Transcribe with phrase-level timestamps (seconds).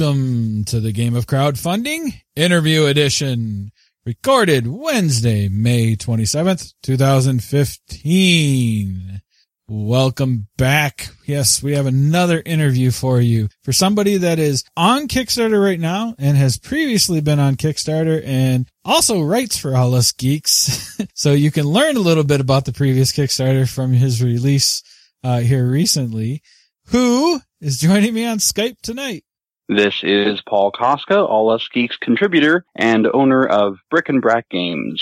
[0.00, 3.70] Welcome to the game of crowdfunding interview edition
[4.06, 9.20] recorded Wednesday, May 27th, 2015.
[9.68, 11.08] Welcome back.
[11.26, 16.14] Yes, we have another interview for you for somebody that is on Kickstarter right now
[16.18, 20.98] and has previously been on Kickstarter and also writes for All Us Geeks.
[21.14, 24.82] so you can learn a little bit about the previous Kickstarter from his release
[25.22, 26.40] uh, here recently.
[26.86, 29.24] Who is joining me on Skype tonight?
[29.72, 35.00] This is Paul Koska, All Us Geeks contributor and owner of Brick and Brack Games.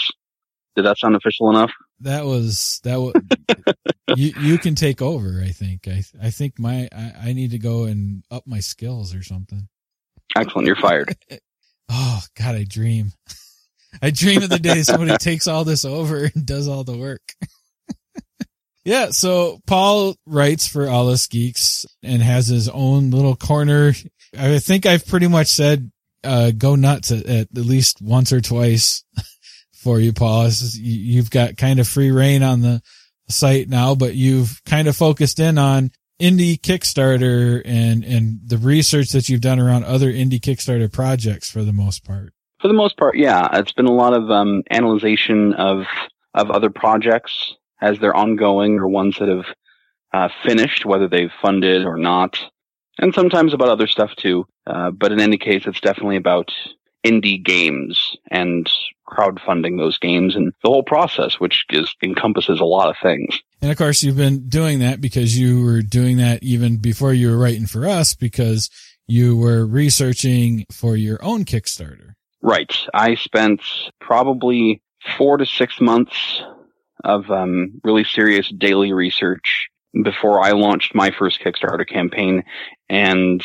[0.76, 1.72] Did that sound official enough?
[2.00, 3.14] That was that was
[4.18, 4.34] you.
[4.38, 5.42] You can take over.
[5.42, 5.88] I think.
[5.88, 9.68] I I think my I, I need to go and up my skills or something.
[10.36, 10.66] Excellent.
[10.66, 11.16] You're fired.
[11.88, 13.12] oh God, I dream.
[14.02, 17.22] I dream of the day somebody takes all this over and does all the work.
[18.84, 19.12] yeah.
[19.12, 23.94] So Paul writes for All Us Geeks and has his own little corner
[24.36, 25.90] I think I've pretty much said,
[26.24, 29.04] uh, go nuts at, at, least once or twice
[29.72, 30.48] for you, Paul.
[30.74, 32.82] you've got kind of free rein on the
[33.28, 35.90] site now, but you've kind of focused in on
[36.20, 41.62] indie Kickstarter and, and the research that you've done around other indie Kickstarter projects for
[41.62, 42.32] the most part.
[42.60, 43.46] For the most part, yeah.
[43.52, 45.86] It's been a lot of, um, analyzation of,
[46.34, 49.46] of other projects as they're ongoing or ones that have,
[50.12, 52.40] uh, finished, whether they've funded or not
[52.98, 54.46] and sometimes about other stuff too.
[54.66, 56.50] Uh, but in any case, it's definitely about
[57.06, 58.70] indie games and
[59.08, 63.38] crowdfunding those games and the whole process, which is encompasses a lot of things.
[63.62, 67.30] And of course, you've been doing that because you were doing that even before you
[67.30, 68.70] were writing for us because
[69.06, 72.14] you were researching for your own Kickstarter.
[72.42, 72.72] Right.
[72.92, 73.62] I spent
[74.00, 74.82] probably
[75.16, 76.42] four to six months
[77.02, 79.70] of um, really serious daily research
[80.04, 82.44] before I launched my first Kickstarter campaign
[82.88, 83.42] and,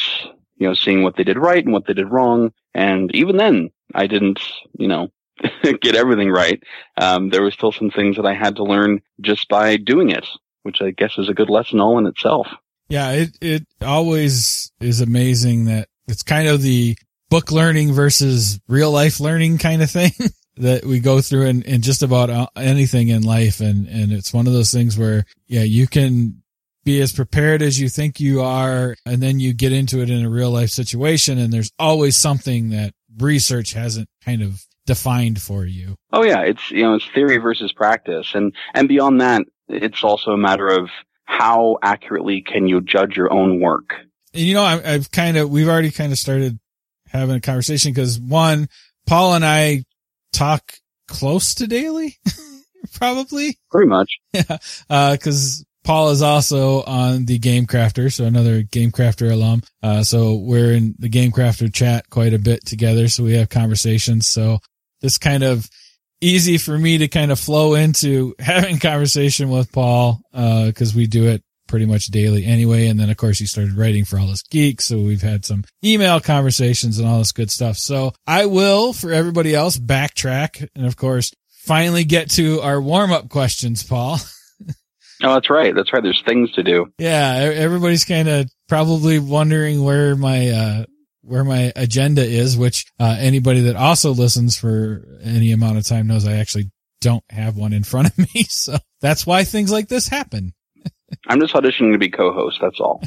[0.58, 2.54] you know, seeing what they did right and what they did wrong.
[2.74, 4.40] And even then, I didn't,
[4.78, 5.12] you know,
[5.82, 6.62] get everything right.
[7.00, 10.26] Um, there were still some things that I had to learn just by doing it,
[10.64, 12.48] which I guess is a good lesson all in itself.
[12.90, 16.98] Yeah, it, it always is amazing that it's kind of the
[17.30, 20.12] book learning versus real life learning kind of thing
[20.58, 23.60] that we go through in, in just about anything in life.
[23.60, 26.43] And, and it's one of those things where, yeah, you can
[26.84, 28.96] be as prepared as you think you are.
[29.06, 32.70] And then you get into it in a real life situation and there's always something
[32.70, 35.96] that research hasn't kind of defined for you.
[36.12, 36.42] Oh yeah.
[36.42, 38.32] It's, you know, it's theory versus practice.
[38.34, 40.90] And, and beyond that, it's also a matter of
[41.26, 43.96] how accurately can you judge your own work?
[44.34, 46.60] And you know, I, I've kind of, we've already kind of started
[47.08, 48.68] having a conversation because one,
[49.08, 49.86] Paul and I
[50.34, 50.74] talk
[51.08, 52.18] close to daily,
[52.94, 53.58] probably.
[53.72, 54.18] Pretty much.
[54.34, 54.58] Yeah.
[54.90, 59.62] Uh, cause Paul is also on the Game Crafter, so another Game Crafter alum.
[59.82, 63.08] Uh, so we're in the Game Crafter chat quite a bit together.
[63.08, 64.28] So we have conversations.
[64.28, 64.60] So
[65.02, 65.70] this kind of
[66.22, 71.06] easy for me to kind of flow into having conversation with Paul, uh, cause we
[71.06, 72.88] do it pretty much daily anyway.
[72.88, 74.86] And then of course he started writing for all us geeks.
[74.86, 77.78] So we've had some email conversations and all this good stuff.
[77.78, 83.12] So I will for everybody else backtrack and of course finally get to our warm
[83.12, 84.20] up questions, Paul.
[85.24, 85.74] Oh, that's right.
[85.74, 86.04] That's right.
[86.04, 86.88] There's things to do.
[86.98, 87.52] Yeah.
[87.56, 90.86] Everybody's kind of probably wondering where my, uh,
[91.22, 96.08] where my agenda is, which, uh, anybody that also listens for any amount of time
[96.08, 96.70] knows I actually
[97.00, 98.44] don't have one in front of me.
[98.50, 100.54] So that's why things like this happen.
[101.28, 102.60] I'm just auditioning to be co-host.
[102.62, 103.02] That's all.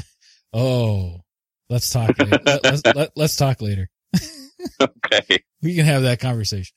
[0.53, 1.21] Oh,
[1.69, 2.17] let's talk.
[2.17, 2.39] Later.
[2.45, 3.89] let, us let, let's talk later.
[4.81, 5.43] okay.
[5.61, 6.73] We can have that conversation.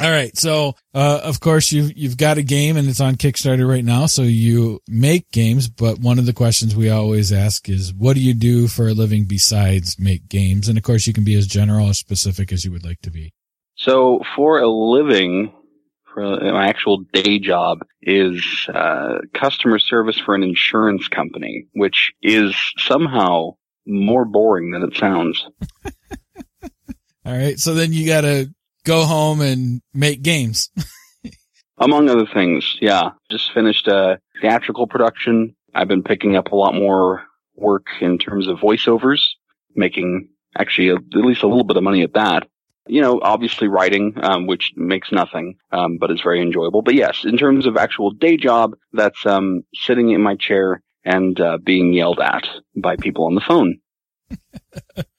[0.00, 0.34] All right.
[0.38, 4.06] So, uh, of course you've, you've got a game and it's on Kickstarter right now.
[4.06, 8.22] So you make games, but one of the questions we always ask is, what do
[8.22, 10.68] you do for a living besides make games?
[10.68, 13.10] And of course you can be as general or specific as you would like to
[13.10, 13.34] be.
[13.74, 15.52] So for a living,
[16.14, 22.56] for my actual day job is, uh, customer service for an insurance company, which is
[22.78, 23.56] somehow
[23.86, 25.46] more boring than it sounds.
[27.26, 27.58] All right.
[27.58, 28.52] So then you gotta
[28.84, 30.70] go home and make games.
[31.78, 33.10] Among other things, yeah.
[33.30, 35.56] Just finished a theatrical production.
[35.74, 37.24] I've been picking up a lot more
[37.54, 39.20] work in terms of voiceovers,
[39.74, 42.46] making actually a, at least a little bit of money at that.
[42.86, 46.82] You know, obviously writing, um, which makes nothing, um, but is very enjoyable.
[46.82, 51.40] But yes, in terms of actual day job, that's um, sitting in my chair and
[51.40, 53.78] uh, being yelled at by people on the phone.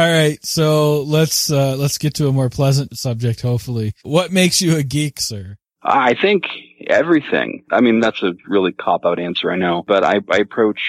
[0.00, 3.42] All right, so let's uh, let's get to a more pleasant subject.
[3.42, 5.58] Hopefully, what makes you a geek, sir?
[5.82, 6.44] I think
[6.86, 7.64] everything.
[7.70, 10.80] I mean, that's a really cop out answer, I know, but I, I approach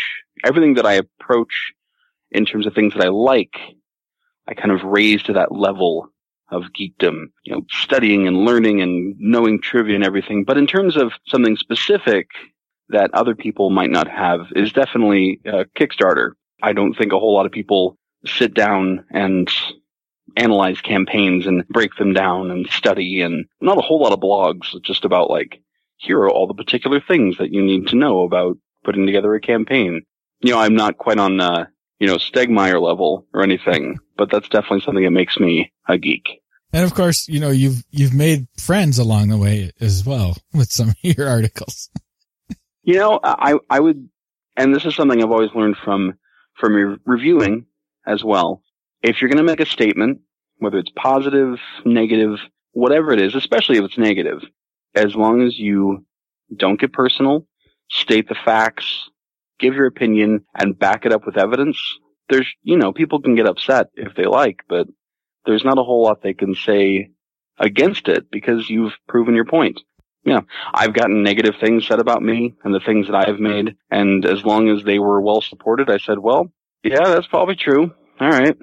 [0.45, 1.73] everything that I approach
[2.31, 3.53] in terms of things that I like,
[4.47, 6.07] I kind of raise to that level
[6.49, 10.45] of geekdom, you know, studying and learning and knowing trivia and everything.
[10.45, 12.29] But in terms of something specific
[12.87, 16.31] that other people might not have is definitely a Kickstarter.
[16.63, 19.49] I don't think a whole lot of people sit down and
[20.37, 24.81] analyze campaigns and break them down and study and not a whole lot of blogs
[24.83, 25.61] just about like,
[25.97, 29.41] here are all the particular things that you need to know about putting together a
[29.41, 30.01] campaign.
[30.39, 31.65] You know, I'm not quite on, uh,
[31.99, 36.41] you know, Stegmaier level or anything, but that's definitely something that makes me a geek.
[36.73, 40.71] And of course, you know, you've, you've made friends along the way as well with
[40.71, 41.89] some of your articles.
[42.83, 44.09] you know, I, I would,
[44.57, 46.17] and this is something I've always learned from,
[46.55, 47.67] from re- reviewing
[48.05, 48.61] as well.
[49.01, 50.21] If you're going to make a statement,
[50.57, 52.39] whether it's positive, negative,
[52.73, 54.41] whatever it is, especially if it's negative,
[54.95, 56.05] as long as you
[56.55, 57.47] don't get personal,
[57.89, 59.09] state the facts,
[59.59, 61.79] give your opinion, and back it up with evidence,
[62.29, 64.87] there's, you know, people can get upset if they like, but
[65.45, 67.09] there's not a whole lot they can say
[67.57, 69.79] against it because you've proven your point.
[70.23, 70.41] Yeah,
[70.73, 74.45] I've gotten negative things said about me and the things that I've made, and as
[74.45, 76.51] long as they were well supported, I said, well,
[76.83, 77.93] yeah, that's probably true.
[78.19, 78.57] All right.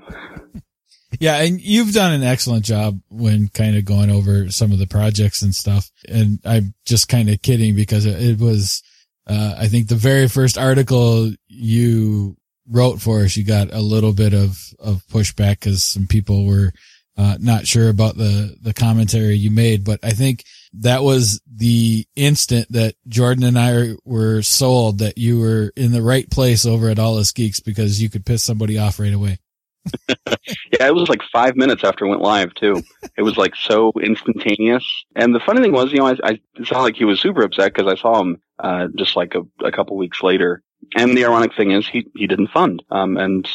[1.20, 4.86] Yeah, and you've done an excellent job when kind of going over some of the
[4.86, 5.90] projects and stuff.
[6.06, 8.82] And I'm just kind of kidding because it was,
[9.26, 12.36] uh, I think the very first article you
[12.68, 16.72] wrote for us, you got a little bit of, of pushback because some people were,
[17.16, 20.44] uh, not sure about the, the commentary you made, but I think
[20.74, 26.02] that was the instant that Jordan and I were sold that you were in the
[26.02, 29.38] right place over at All Us Geeks because you could piss somebody off right away.
[30.08, 32.82] yeah, it was like five minutes after it went live too.
[33.16, 34.84] It was like so instantaneous.
[35.14, 37.72] And the funny thing was, you know, I, I sounded like he was super upset
[37.72, 40.62] because I saw him uh, just like a, a couple weeks later.
[40.96, 43.48] And the ironic thing is, he he didn't fund, um, and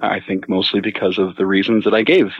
[0.00, 2.32] I think mostly because of the reasons that I gave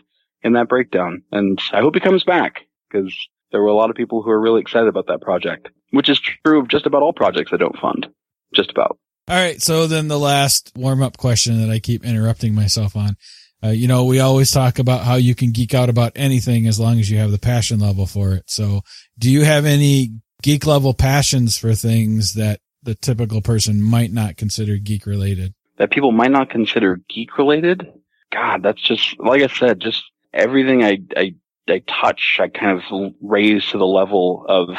[0.43, 1.23] in that breakdown.
[1.31, 3.15] And I hope he comes back because
[3.52, 6.20] there were a lot of people who are really excited about that project, which is
[6.20, 8.08] true of just about all projects I don't fund.
[8.55, 8.99] Just about.
[9.29, 9.62] All right.
[9.62, 13.17] So then the last warm up question that I keep interrupting myself on.
[13.62, 16.81] Uh, you know, we always talk about how you can geek out about anything as
[16.81, 18.44] long as you have the passion level for it.
[18.47, 18.81] So
[19.19, 24.37] do you have any geek level passions for things that the typical person might not
[24.37, 25.55] consider geek related?
[25.76, 27.87] That people might not consider geek related?
[28.32, 30.02] God, that's just, like I said, just
[30.32, 31.35] everything I, I,
[31.69, 34.71] I touch, I kind of raise to the level of,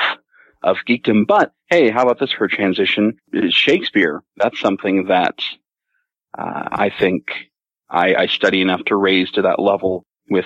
[0.61, 1.25] of geekdom.
[1.27, 3.17] But hey, how about this for transition?
[3.49, 4.23] Shakespeare.
[4.37, 5.39] That's something that,
[6.37, 7.31] uh, I think
[7.89, 10.45] I, I study enough to raise to that level with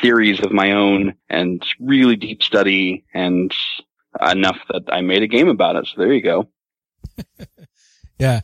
[0.00, 3.54] theories of my own and really deep study and
[4.20, 5.86] enough that I made a game about it.
[5.86, 6.48] So there you go.
[8.18, 8.40] yeah.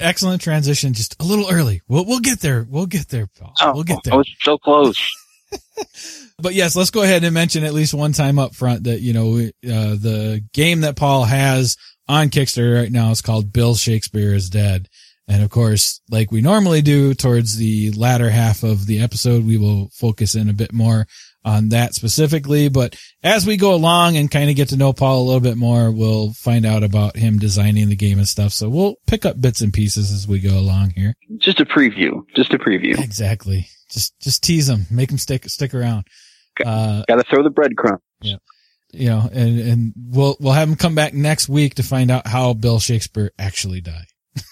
[0.00, 0.94] Excellent transition.
[0.94, 1.82] Just a little early.
[1.86, 2.66] We'll, we'll get there.
[2.68, 3.52] We'll get there, Paul.
[3.60, 4.14] Oh, we'll get there.
[4.14, 4.98] I was so close.
[6.42, 9.12] but yes, let's go ahead and mention at least one time up front that, you
[9.12, 11.76] know, uh, the game that Paul has
[12.08, 14.88] on Kickstarter right now is called Bill Shakespeare is Dead.
[15.28, 19.56] And of course, like we normally do towards the latter half of the episode, we
[19.56, 21.06] will focus in a bit more
[21.44, 22.68] on that specifically.
[22.68, 25.56] But as we go along and kind of get to know Paul a little bit
[25.56, 28.52] more, we'll find out about him designing the game and stuff.
[28.52, 31.14] So we'll pick up bits and pieces as we go along here.
[31.38, 32.24] Just a preview.
[32.34, 32.98] Just a preview.
[32.98, 33.68] Exactly.
[33.90, 36.06] Just, just tease them, make them stick, stick around.
[36.64, 38.00] Uh, Got to throw the breadcrumbs.
[38.20, 38.36] Yeah.
[38.92, 42.26] You know, and, and we'll, we'll have him come back next week to find out
[42.26, 44.06] how Bill Shakespeare actually died.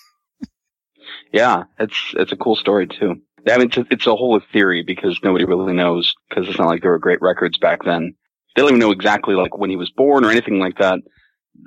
[1.32, 1.64] yeah.
[1.78, 3.20] It's, it's a cool story too.
[3.48, 6.68] I mean, it's a, it's a whole theory because nobody really knows because it's not
[6.68, 8.14] like there were great records back then.
[8.54, 10.98] They don't even know exactly like when he was born or anything like that.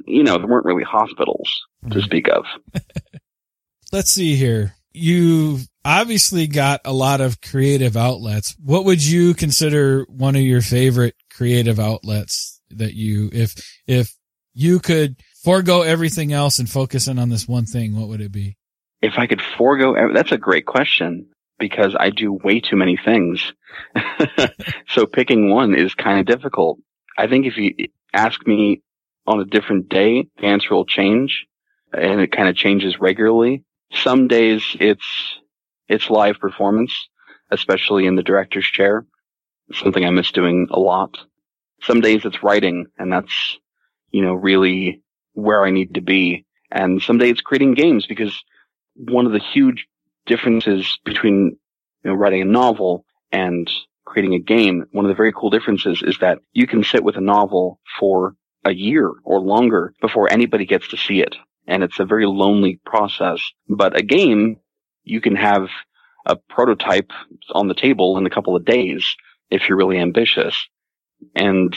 [0.05, 1.49] You know, there weren't really hospitals
[1.91, 2.45] to speak of.
[3.91, 4.75] Let's see here.
[4.93, 8.55] You've obviously got a lot of creative outlets.
[8.63, 13.55] What would you consider one of your favorite creative outlets that you, if,
[13.87, 14.13] if
[14.53, 18.31] you could forego everything else and focus in on this one thing, what would it
[18.31, 18.57] be?
[19.01, 21.27] If I could forego, that's a great question
[21.59, 23.53] because I do way too many things.
[24.87, 26.79] so picking one is kind of difficult.
[27.17, 28.81] I think if you ask me
[29.25, 31.45] on a different day, the answer will change
[31.93, 33.63] and it kind of changes regularly.
[33.93, 35.37] Some days it's,
[35.87, 36.93] it's live performance,
[37.51, 39.05] especially in the director's chair.
[39.73, 41.17] Something I miss doing a lot.
[41.81, 43.59] Some days it's writing and that's,
[44.11, 45.01] you know, really
[45.33, 46.45] where I need to be.
[46.71, 48.43] And some days it's creating games because
[48.95, 49.87] one of the huge
[50.25, 51.57] differences between
[52.03, 53.69] you know, writing a novel and
[54.05, 57.15] creating a game, one of the very cool differences is that you can sit with
[57.15, 58.35] a novel for
[58.65, 61.35] a year or longer before anybody gets to see it.
[61.67, 63.39] And it's a very lonely process.
[63.69, 64.57] But a game,
[65.03, 65.69] you can have
[66.25, 67.11] a prototype
[67.51, 69.05] on the table in a couple of days
[69.49, 70.55] if you're really ambitious.
[71.35, 71.75] And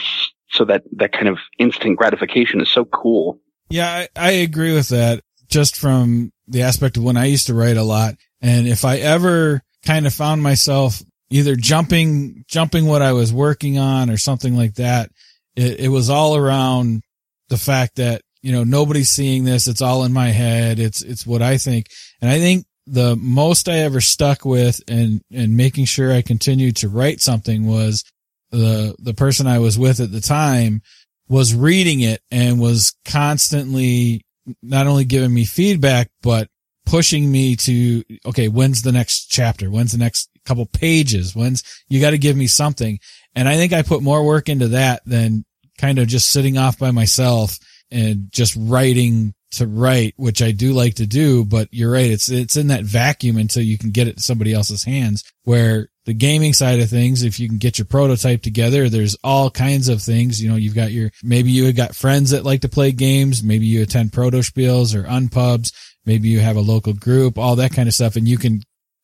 [0.49, 3.39] so that, that kind of instant gratification is so cool.
[3.69, 7.53] Yeah, I, I agree with that just from the aspect of when I used to
[7.53, 8.15] write a lot.
[8.41, 13.77] And if I ever kind of found myself either jumping, jumping what I was working
[13.77, 15.11] on or something like that,
[15.55, 17.03] it, it was all around
[17.49, 19.67] the fact that, you know, nobody's seeing this.
[19.67, 20.79] It's all in my head.
[20.79, 21.87] It's, it's what I think.
[22.21, 26.77] And I think the most I ever stuck with and, and making sure I continued
[26.77, 28.03] to write something was
[28.51, 30.81] the, the person I was with at the time
[31.27, 34.25] was reading it and was constantly
[34.63, 36.47] not only giving me feedback, but
[36.85, 39.69] pushing me to, okay, when's the next chapter?
[39.69, 41.35] When's the next couple pages?
[41.35, 42.99] When's you got to give me something?
[43.35, 45.43] And I think I put more work into that than
[45.77, 47.59] kind of just sitting off by myself
[47.91, 52.11] and just writing to write, which I do like to do, but you're right.
[52.11, 55.87] It's, it's in that vacuum until you can get it to somebody else's hands where
[56.05, 59.87] the gaming side of things, if you can get your prototype together, there's all kinds
[59.87, 60.41] of things.
[60.41, 63.41] You know, you've got your, maybe you had got friends that like to play games.
[63.41, 65.73] Maybe you attend Protospiels or unpubs.
[66.05, 68.15] Maybe you have a local group, all that kind of stuff.
[68.15, 68.61] And you can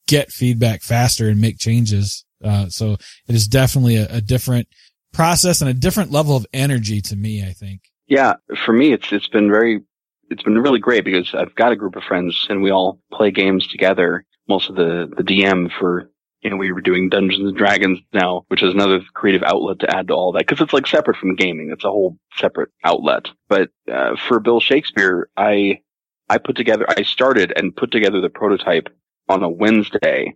[0.08, 2.25] get feedback faster and make changes.
[2.44, 2.94] Uh, so
[3.28, 4.68] it is definitely a, a different
[5.13, 7.82] process and a different level of energy to me, I think.
[8.08, 9.82] Yeah, for me, it's it's been very
[10.30, 13.32] it's been really great because I've got a group of friends and we all play
[13.32, 14.26] games together.
[14.48, 16.10] Most of the, the DM for,
[16.42, 19.96] you know, we were doing Dungeons and Dragons now, which is another creative outlet to
[19.96, 20.48] add to all that.
[20.48, 21.70] Cause it's like separate from gaming.
[21.72, 23.28] It's a whole separate outlet.
[23.48, 25.82] But, uh, for Bill Shakespeare, I,
[26.30, 28.90] I put together, I started and put together the prototype
[29.30, 30.36] on a Wednesday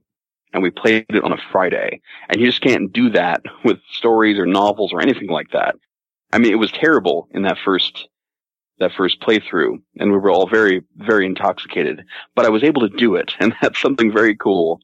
[0.54, 2.02] and we played it on a Friday.
[2.30, 5.76] And you just can't do that with stories or novels or anything like that.
[6.31, 8.07] I mean, it was terrible in that first
[8.79, 12.03] that first playthrough and we were all very, very intoxicated,
[12.36, 13.31] but I was able to do it.
[13.39, 14.81] And that's something very cool.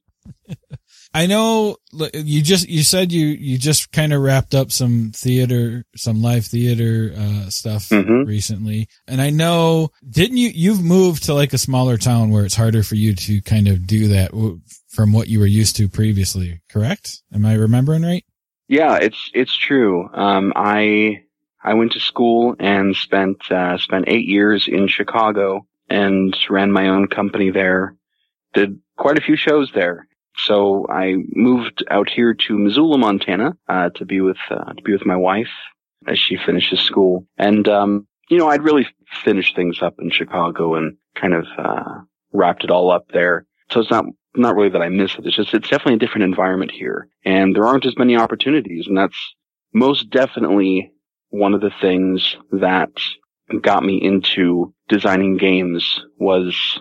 [1.16, 1.78] I know
[2.14, 6.46] you just, you said you, you just kind of wrapped up some theater, some live
[6.46, 8.28] theater, uh, stuff mm-hmm.
[8.28, 8.88] recently.
[9.08, 12.82] And I know, didn't you, you've moved to like a smaller town where it's harder
[12.82, 14.32] for you to kind of do that
[14.88, 17.22] from what you were used to previously, correct?
[17.32, 18.26] Am I remembering right?
[18.68, 20.10] Yeah, it's, it's true.
[20.14, 21.24] Um, I,
[21.64, 26.90] I went to school and spent uh, spent eight years in Chicago and ran my
[26.90, 27.96] own company there.
[28.54, 30.08] Did quite a few shows there.
[30.36, 34.92] So I moved out here to Missoula, Montana, uh, to be with uh, to be
[34.92, 35.52] with my wife
[36.08, 37.28] as she finishes school.
[37.38, 38.88] And um, you know, I'd really
[39.24, 42.02] finished things up in Chicago and kind of uh,
[42.32, 43.46] wrapped it all up there.
[43.72, 44.06] So it's not
[44.36, 45.26] not really that I miss it.
[45.26, 48.98] It's just it's definitely a different environment here, and there aren't as many opportunities, and
[48.98, 49.36] that's
[49.74, 50.92] most definitely
[51.34, 52.92] one of the things that
[53.62, 56.80] got me into designing games was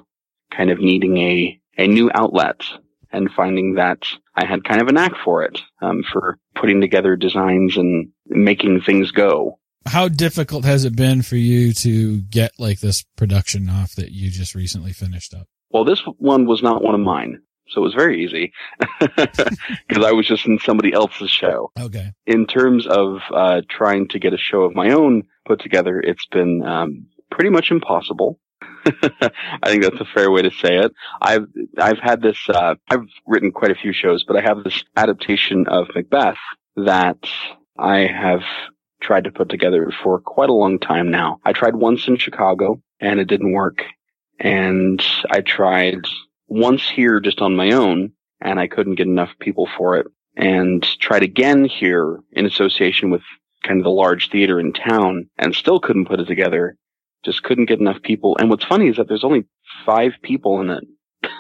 [0.55, 2.61] kind of needing a, a new outlet
[3.11, 4.05] and finding that
[4.37, 8.83] I had kind of a knack for it, um, for putting together designs and making
[8.83, 9.59] things go.
[9.87, 14.31] How difficult has it been for you to get like this production off that you
[14.31, 15.47] just recently finished up?
[15.71, 17.41] Well, this one was not one of mine.
[17.73, 18.53] So it was very easy
[19.01, 21.73] because I was just in somebody else's show.
[21.79, 22.13] Okay.
[22.27, 26.27] In terms of uh, trying to get a show of my own put together, it's
[26.27, 28.39] been um, pretty much impossible.
[28.85, 29.31] I
[29.67, 30.93] think that's a fair way to say it.
[31.21, 31.47] I've
[31.79, 32.39] I've had this.
[32.49, 36.39] Uh, I've written quite a few shows, but I have this adaptation of Macbeth
[36.77, 37.19] that
[37.79, 38.43] I have
[39.01, 41.41] tried to put together for quite a long time now.
[41.45, 43.85] I tried once in Chicago and it didn't work,
[44.39, 46.05] and I tried
[46.53, 50.07] once here just on my own and I couldn't get enough people for it
[50.37, 53.23] and tried again here in association with
[53.63, 56.77] kind of the large theater in town and still couldn't put it together.
[57.25, 58.37] Just couldn't get enough people.
[58.39, 59.47] And what's funny is that there's only
[59.87, 60.85] five people in it.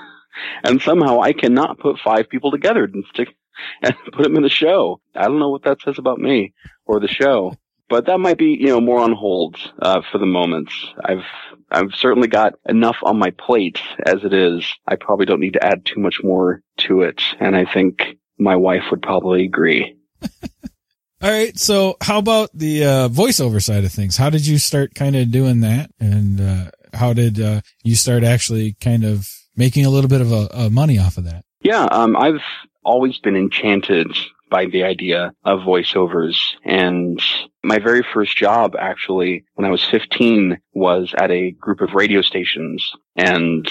[0.64, 3.28] and somehow I cannot put five people together and stick
[3.82, 5.00] and put them in the show.
[5.14, 6.54] I don't know what that says about me
[6.86, 7.56] or the show
[7.92, 10.70] but that might be you know more on hold uh, for the moment.
[11.04, 11.26] I've
[11.72, 14.64] I've certainly got enough on my plate as it is.
[14.86, 18.56] I probably don't need to add too much more to it, and I think my
[18.56, 19.96] wife would probably agree.
[21.22, 21.56] All right.
[21.56, 24.16] So how about the uh, voiceover side of things?
[24.16, 25.88] How did you start kind of doing that?
[26.00, 30.32] And uh, how did uh, you start actually kind of making a little bit of
[30.32, 31.44] a, money off of that?
[31.60, 31.84] Yeah.
[31.84, 32.42] Um, I've
[32.84, 34.08] always been enchanted
[34.52, 36.36] by the idea of voiceovers.
[36.64, 37.18] And
[37.64, 42.20] my very first job, actually, when I was 15, was at a group of radio
[42.20, 43.66] stations and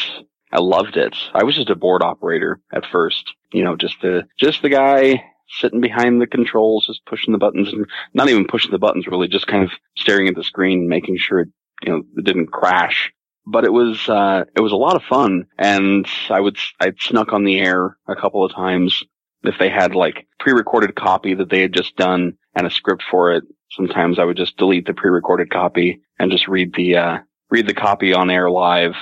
[0.51, 1.15] I loved it.
[1.33, 5.23] I was just a board operator at first, you know, just the, just the guy
[5.59, 9.27] sitting behind the controls, just pushing the buttons and not even pushing the buttons really,
[9.27, 11.49] just kind of staring at the screen, making sure, it,
[11.83, 13.11] you know, it didn't crash.
[13.45, 17.33] but it was uh, it was a lot of fun, and I would I'd snuck
[17.33, 19.03] on the air a couple of times
[19.43, 23.33] if they had like pre-recorded copy that they had just done and a script for
[23.33, 23.43] it.
[23.71, 27.17] Sometimes I would just delete the pre-recorded copy and just read the uh,
[27.49, 28.93] read the copy on air live.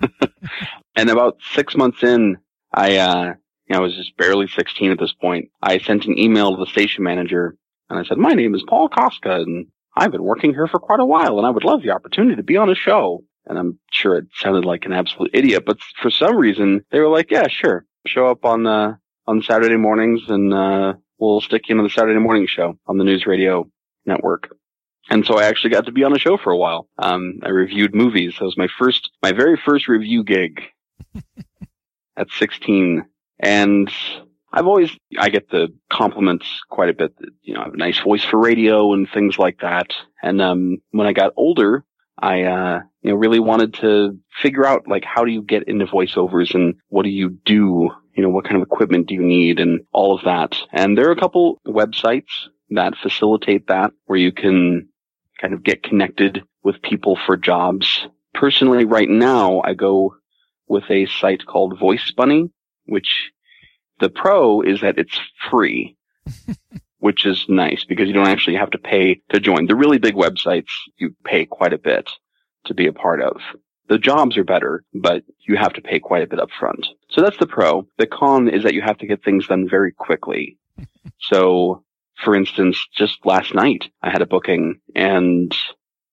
[0.96, 2.36] and about six months in,
[2.72, 3.34] I uh,
[3.66, 5.50] you know, I was just barely 16 at this point.
[5.62, 7.56] I sent an email to the station manager
[7.88, 11.00] and I said, "My name is Paul Koska, and I've been working here for quite
[11.00, 13.78] a while, and I would love the opportunity to be on a show." And I'm
[13.90, 17.48] sure it sounded like an absolute idiot, but for some reason they were like, "Yeah,
[17.48, 21.90] sure, show up on the on Saturday mornings, and uh, we'll stick you into the
[21.90, 23.70] Saturday morning show on the News Radio
[24.06, 24.48] Network."
[25.10, 26.88] And so I actually got to be on a show for a while.
[26.98, 28.34] Um, I reviewed movies.
[28.38, 30.60] That was my first, my very first review gig
[32.16, 33.04] at 16.
[33.40, 33.90] And
[34.52, 37.78] I've always, I get the compliments quite a bit that, you know, I have a
[37.78, 39.94] nice voice for radio and things like that.
[40.22, 41.84] And, um, when I got older,
[42.18, 45.86] I, uh, you know, really wanted to figure out, like, how do you get into
[45.86, 47.90] voiceovers and what do you do?
[48.14, 50.56] You know, what kind of equipment do you need and all of that.
[50.72, 54.88] And there are a couple websites that facilitate that where you can
[55.40, 58.06] kind of get connected with people for jobs.
[58.34, 60.16] Personally, right now, I go
[60.66, 62.50] with a site called VoiceBunny,
[62.86, 63.30] which
[64.00, 65.18] the pro is that it's
[65.50, 65.96] free,
[66.98, 69.66] which is nice because you don't actually have to pay to join.
[69.66, 72.10] The really big websites, you pay quite a bit
[72.66, 73.40] to be a part of.
[73.88, 76.86] The jobs are better, but you have to pay quite a bit up front.
[77.08, 77.86] So that's the pro.
[77.96, 80.58] The con is that you have to get things done very quickly.
[81.20, 81.84] So,
[82.22, 85.54] for instance, just last night I had a booking and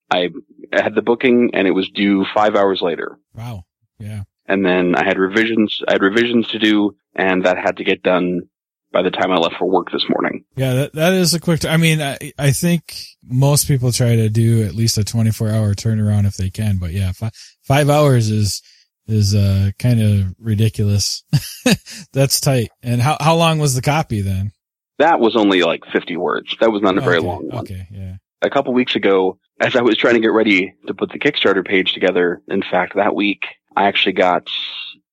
[0.09, 0.29] I
[0.71, 3.19] had the booking and it was due five hours later.
[3.33, 3.65] Wow.
[3.99, 4.23] Yeah.
[4.47, 8.03] And then I had revisions, I had revisions to do and that had to get
[8.03, 8.49] done
[8.95, 10.45] by the time I left for work this morning.
[10.55, 14.15] Yeah, that, that is a quick, t- I mean, I, I think most people try
[14.15, 17.89] to do at least a 24 hour turnaround if they can, but yeah, five, five
[17.89, 18.61] hours is,
[19.05, 21.25] is, uh, kind of ridiculous.
[22.13, 22.69] That's tight.
[22.81, 24.53] And how, how long was the copy then?
[24.99, 26.55] That was only like 50 words.
[26.61, 27.63] That was not a very okay, long one.
[27.63, 27.87] Okay.
[27.91, 28.15] Yeah.
[28.41, 31.67] A couple weeks ago, as I was trying to get ready to put the Kickstarter
[31.67, 33.43] page together, in fact, that week,
[33.75, 34.47] I actually got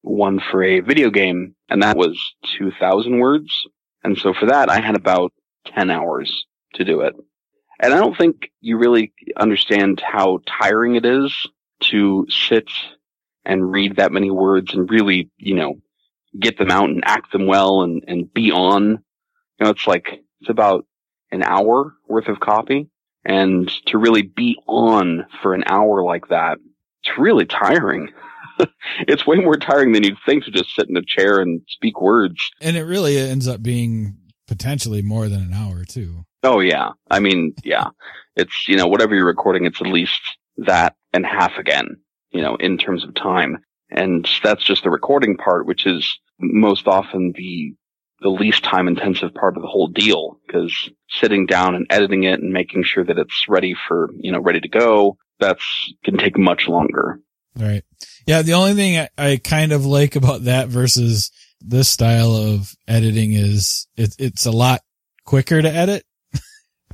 [0.02, 2.18] one for a video game and that was
[2.58, 3.50] 2000 words.
[4.04, 5.32] And so for that, I had about
[5.66, 7.14] 10 hours to do it.
[7.80, 11.34] And I don't think you really understand how tiring it is
[11.84, 12.68] to sit
[13.44, 15.80] and read that many words and really, you know,
[16.38, 18.90] get them out and act them well and, and be on.
[19.58, 20.86] You know, it's like, it's about
[21.30, 22.88] an hour worth of copy.
[23.24, 26.58] And to really be on for an hour like that,
[27.02, 28.10] it's really tiring.
[29.08, 32.00] it's way more tiring than you'd think to just sit in a chair and speak
[32.00, 32.50] words.
[32.60, 36.24] And it really ends up being potentially more than an hour too.
[36.42, 36.90] Oh yeah.
[37.10, 37.88] I mean, yeah.
[38.36, 40.20] It's, you know, whatever you're recording, it's at least
[40.58, 41.96] that and half again,
[42.30, 43.58] you know, in terms of time.
[43.90, 47.74] And that's just the recording part, which is most often the,
[48.20, 52.40] the least time intensive part of the whole deal because sitting down and editing it
[52.40, 56.38] and making sure that it's ready for, you know, ready to go, that's can take
[56.38, 57.20] much longer.
[57.56, 57.82] Right.
[58.26, 58.42] Yeah.
[58.42, 63.32] The only thing I, I kind of like about that versus this style of editing
[63.32, 64.80] is it, it's a lot
[65.24, 66.04] quicker to edit.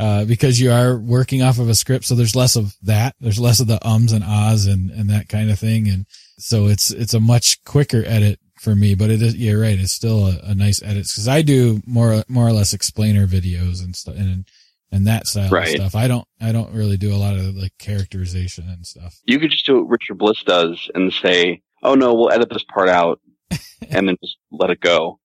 [0.00, 2.04] Uh, because you are working off of a script.
[2.04, 3.16] So there's less of that.
[3.18, 5.88] There's less of the ums and ahs and, and that kind of thing.
[5.88, 6.06] And
[6.38, 9.76] so it's, it's a much quicker edit for me, but it is, you're right.
[9.76, 13.82] It's still a, a nice edit because I do more, more or less explainer videos
[13.82, 14.46] and stuff and,
[14.92, 15.68] and that style Right.
[15.68, 15.94] stuff.
[15.94, 19.20] I don't, I don't really do a lot of like characterization and stuff.
[19.24, 22.64] You could just do what Richard Bliss does and say, "Oh no, we'll edit this
[22.64, 23.20] part out,"
[23.90, 25.20] and then just let it go.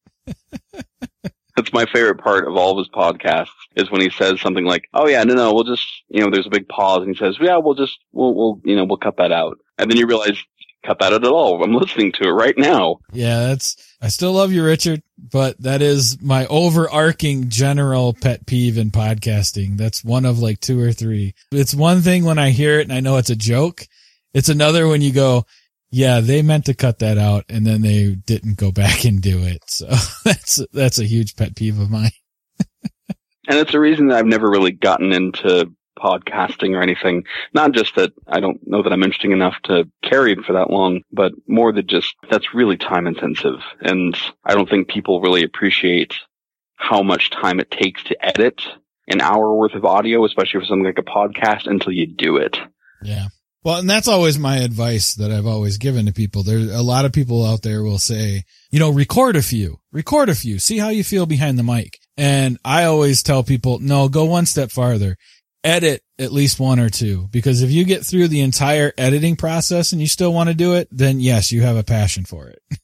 [1.56, 4.86] That's my favorite part of all of his podcasts is when he says something like,
[4.94, 7.38] "Oh yeah, no, no, we'll just, you know, there's a big pause," and he says,
[7.40, 10.44] "Yeah, we'll just, we'll, we'll, you know, we'll cut that out," and then you realize,
[10.84, 11.64] cut that out at all.
[11.64, 13.00] I'm listening to it right now.
[13.12, 18.78] Yeah, that's, I still love you, Richard, but that is my overarching general pet peeve
[18.78, 19.78] in podcasting.
[19.78, 21.36] That's one of like two or three.
[21.52, 23.88] It's one thing when I hear it and I know it's a joke.
[24.34, 25.46] It's another when you go,
[25.92, 29.44] yeah, they meant to cut that out and then they didn't go back and do
[29.44, 29.62] it.
[29.68, 29.88] So
[30.26, 32.12] that's, that's a huge pet peeve of mine.
[33.46, 37.24] And it's a reason that I've never really gotten into podcasting or anything.
[37.54, 40.70] Not just that I don't know that I'm interesting enough to carry it for that
[40.70, 43.60] long, but more that just that's really time intensive.
[43.82, 46.14] And I don't think people really appreciate
[46.76, 48.62] how much time it takes to edit
[49.08, 52.58] an hour worth of audio, especially for something like a podcast until you do it.
[53.04, 53.28] Yeah.
[53.64, 56.44] Well, and that's always my advice that I've always given to people.
[56.44, 60.28] There's a lot of people out there will say, you know, record a few, record
[60.28, 61.98] a few, see how you feel behind the mic.
[62.18, 65.16] And I always tell people, no, go one step farther.
[65.64, 69.92] Edit at least one or two because if you get through the entire editing process
[69.92, 72.62] and you still want to do it, then yes, you have a passion for it.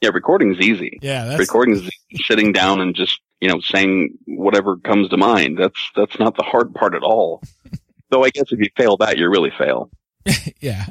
[0.00, 0.98] Yeah, recording's easy.
[1.02, 1.88] Yeah, that's Recording's
[2.26, 5.58] sitting down and just, you know, saying whatever comes to mind.
[5.58, 7.42] That's that's not the hard part at all.
[8.10, 9.90] Though I guess if you fail that, you really fail.
[10.60, 10.86] yeah.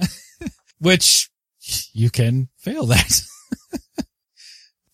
[0.80, 1.30] Which
[1.94, 3.22] you can fail that.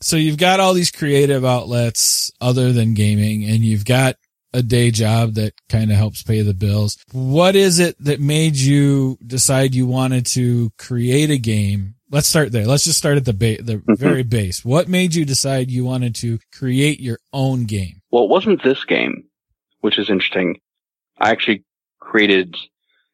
[0.02, 4.18] so you've got all these creative outlets other than gaming and you've got
[4.54, 6.98] a day job that kind of helps pay the bills.
[7.12, 11.96] What is it that made you decide you wanted to create a game?
[12.10, 12.66] Let's start there.
[12.66, 13.98] Let's just start at the ba- the Mhm.
[13.98, 14.64] very base.
[14.64, 18.02] What made you decide you wanted to create your own game?
[18.12, 19.26] Well, it wasn't this game,
[19.82, 20.60] which is interesting.
[21.20, 21.64] I actually
[22.00, 22.56] created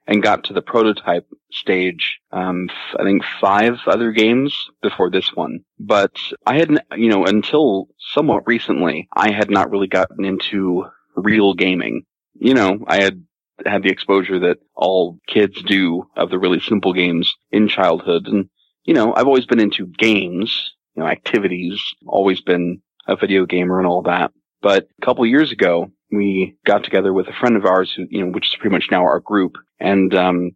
[0.06, 5.34] and got to the prototype stage, um, f- I think five other games before this
[5.36, 5.62] one.
[5.80, 6.16] But
[6.46, 12.04] I hadn't, you know, until somewhat recently, I had not really gotten into real gaming.
[12.34, 13.24] You know, I had
[13.66, 18.28] had the exposure that all kids do of the really simple games in childhood.
[18.28, 18.50] And,
[18.84, 23.78] you know, I've always been into games, you know, activities, always been a video gamer
[23.78, 24.32] and all that.
[24.62, 28.24] But a couple years ago, we got together with a friend of ours who, you
[28.24, 30.52] know, which is pretty much now our group and, um,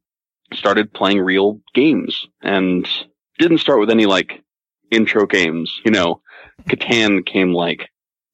[0.53, 2.87] started playing real games and
[3.37, 4.43] didn't start with any like
[4.91, 6.21] intro games, you know,
[6.69, 7.89] Catan came like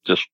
[0.06, 0.26] just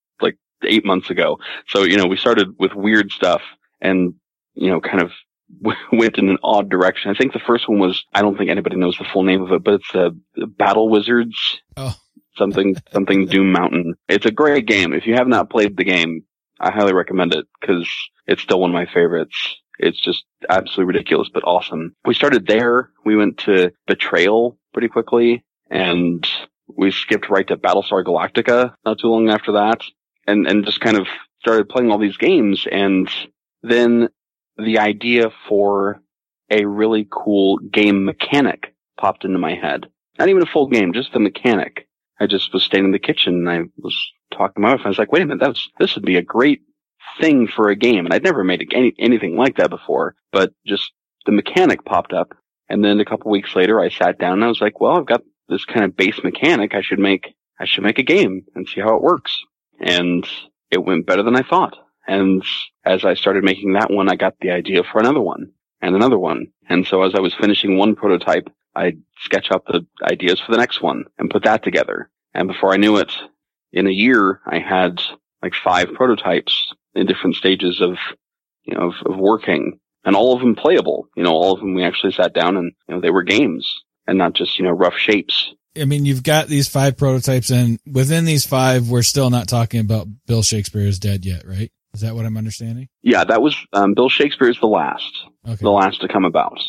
[0.63, 1.39] eight months ago.
[1.67, 3.41] So, you know, we started with weird stuff
[3.79, 4.15] and,
[4.53, 5.11] you know, kind of
[5.91, 7.11] went in an odd direction.
[7.11, 9.51] I think the first one was, I don't think anybody knows the full name of
[9.51, 10.09] it, but it's uh,
[10.57, 11.61] Battle Wizards.
[11.77, 11.95] Oh.
[12.37, 13.95] Something, something Doom Mountain.
[14.07, 14.93] It's a great game.
[14.93, 16.23] If you have not played the game,
[16.61, 17.89] I highly recommend it because
[18.25, 19.35] it's still one of my favorites.
[19.77, 21.93] It's just absolutely ridiculous, but awesome.
[22.05, 22.91] We started there.
[23.03, 26.25] We went to Betrayal pretty quickly and
[26.67, 29.81] we skipped right to Battlestar Galactica not too long after that
[30.27, 31.07] and, and just kind of
[31.41, 32.67] started playing all these games.
[32.71, 33.09] And
[33.63, 34.09] then
[34.57, 36.01] the idea for
[36.49, 39.87] a really cool game mechanic popped into my head.
[40.19, 41.87] Not even a full game, just the mechanic.
[42.19, 43.95] I just was standing in the kitchen and I was
[44.31, 44.81] talking to my wife.
[44.85, 46.61] I was like, wait a minute, that this would be a great
[47.19, 48.05] thing for a game.
[48.05, 50.91] And I'd never made any, anything like that before, but just
[51.25, 52.35] the mechanic popped up.
[52.69, 55.05] And then a couple weeks later, I sat down and I was like, well, I've
[55.05, 56.73] got this kind of base mechanic.
[56.73, 59.37] I should make, I should make a game and see how it works.
[59.81, 60.27] And
[60.69, 61.75] it went better than I thought.
[62.07, 62.43] And
[62.85, 66.17] as I started making that one, I got the idea for another one and another
[66.17, 66.47] one.
[66.69, 70.57] And so as I was finishing one prototype, I'd sketch out the ideas for the
[70.57, 72.09] next one and put that together.
[72.33, 73.11] And before I knew it,
[73.73, 75.01] in a year, I had
[75.41, 77.97] like five prototypes in different stages of,
[78.63, 81.07] you know, of, of working and all of them playable.
[81.15, 83.69] You know, all of them we actually sat down and, you know, they were games
[84.07, 85.53] and not just, you know, rough shapes.
[85.79, 89.79] I mean, you've got these five prototypes and within these five, we're still not talking
[89.79, 91.71] about Bill Shakespeare is dead yet, right?
[91.93, 92.89] Is that what I'm understanding?
[93.01, 95.11] Yeah, that was, um, Bill Shakespeare is the last,
[95.47, 95.57] Okay.
[95.61, 96.59] the last to come about.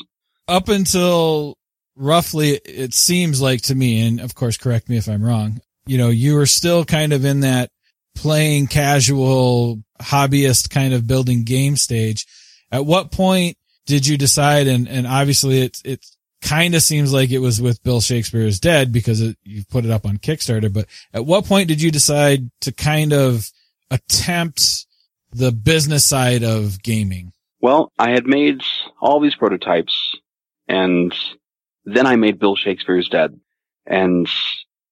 [0.48, 1.56] Up until
[1.96, 5.98] roughly, it seems like to me, and of course, correct me if I'm wrong, you
[5.98, 7.70] know, you were still kind of in that
[8.14, 12.26] playing casual hobbyist kind of building game stage.
[12.70, 14.66] At what point did you decide?
[14.66, 16.04] And, and obviously it's it
[16.42, 19.84] kind of seems like it was with Bill Shakespeare is dead because it, you put
[19.84, 23.50] it up on Kickstarter, but at what point did you decide to kind of
[23.90, 24.86] attempt
[25.32, 27.32] the business side of gaming?
[27.60, 28.60] Well, I had made
[29.00, 30.16] all these prototypes
[30.68, 31.14] and
[31.84, 33.38] then I made Bill Shakespeare's Dead.
[33.86, 34.28] And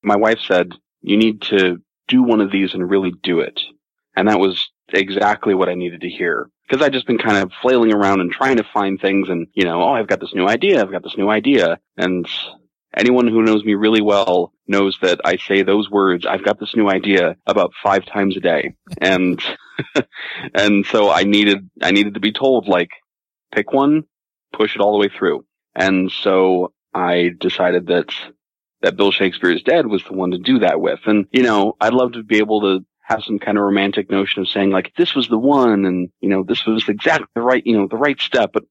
[0.03, 3.61] my wife said, you need to do one of these and really do it.
[4.17, 6.51] And that was exactly what I needed to hear.
[6.71, 9.65] Cause I'd just been kind of flailing around and trying to find things and, you
[9.65, 10.81] know, oh, I've got this new idea.
[10.81, 11.81] I've got this new idea.
[11.97, 12.29] And
[12.97, 16.77] anyone who knows me really well knows that I say those words, I've got this
[16.77, 18.75] new idea about five times a day.
[19.01, 19.43] And,
[20.55, 22.91] and so I needed, I needed to be told like,
[23.53, 24.05] pick one,
[24.53, 25.45] push it all the way through.
[25.75, 28.15] And so I decided that,
[28.83, 31.01] that Bill Shakespeare is dead was the one to do that with.
[31.07, 34.43] And, you know, I'd love to be able to have some kind of romantic notion
[34.43, 37.67] of saying like, this was the one and, you know, this was exactly the right,
[37.67, 38.53] you know, the right step.
[38.53, 38.65] But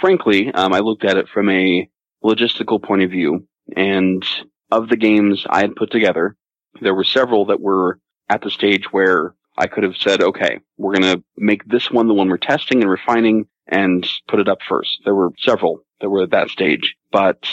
[0.00, 1.88] frankly, um, I looked at it from a
[2.24, 4.24] logistical point of view and
[4.70, 6.36] of the games I had put together,
[6.80, 10.94] there were several that were at the stage where I could have said, okay, we're
[10.94, 14.58] going to make this one the one we're testing and refining and put it up
[14.66, 15.02] first.
[15.04, 17.46] There were several that were at that stage, but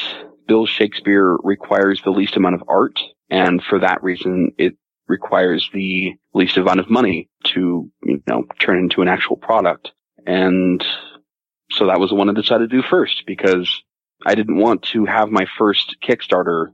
[0.48, 3.00] Bill Shakespeare requires the least amount of art.
[3.30, 4.76] And for that reason, it
[5.10, 9.91] requires the least amount of money to, you know, turn into an actual product.
[10.26, 10.86] And
[11.72, 13.84] so that was the one I decided to do first because
[14.26, 16.67] I didn't want to have my first Kickstarter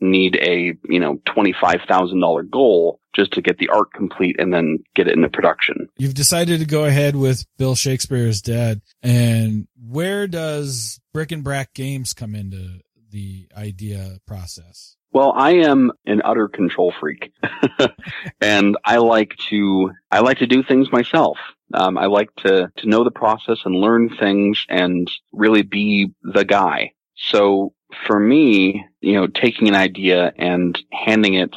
[0.00, 5.08] need a, you know, $25,000 goal just to get the art complete and then get
[5.08, 5.88] it into production.
[5.96, 8.80] You've decided to go ahead with Bill Shakespeare is Dead.
[9.02, 14.97] And where does Brick and Brack Games come into the idea process?
[15.12, 17.32] Well, I am an utter control freak
[18.40, 21.38] and I like to, I like to do things myself.
[21.72, 26.44] Um, I like to, to know the process and learn things and really be the
[26.44, 26.92] guy.
[27.16, 27.72] So
[28.06, 31.54] for me, you know, taking an idea and handing it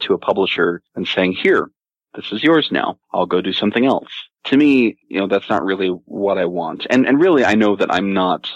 [0.00, 1.70] to a publisher and saying, here,
[2.14, 2.98] this is yours now.
[3.12, 4.10] I'll go do something else.
[4.44, 6.86] To me, you know, that's not really what I want.
[6.90, 8.48] And, and really, I know that I'm not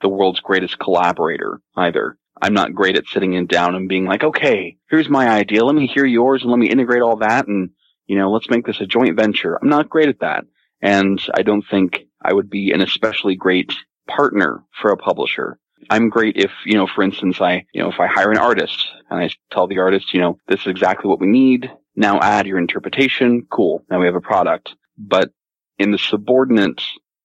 [0.00, 2.18] the world's greatest collaborator either.
[2.42, 5.64] I'm not great at sitting in down and being like, okay, here's my idea.
[5.64, 7.46] Let me hear yours and let me integrate all that.
[7.46, 7.70] And,
[8.06, 9.56] you know, let's make this a joint venture.
[9.62, 10.44] I'm not great at that.
[10.80, 13.72] And I don't think I would be an especially great
[14.08, 15.60] partner for a publisher.
[15.88, 18.88] I'm great if, you know, for instance, I, you know, if I hire an artist
[19.08, 21.70] and I tell the artist, you know, this is exactly what we need.
[21.94, 23.46] Now add your interpretation.
[23.50, 23.84] Cool.
[23.88, 24.74] Now we have a product.
[24.98, 25.30] But
[25.78, 26.82] in the subordinate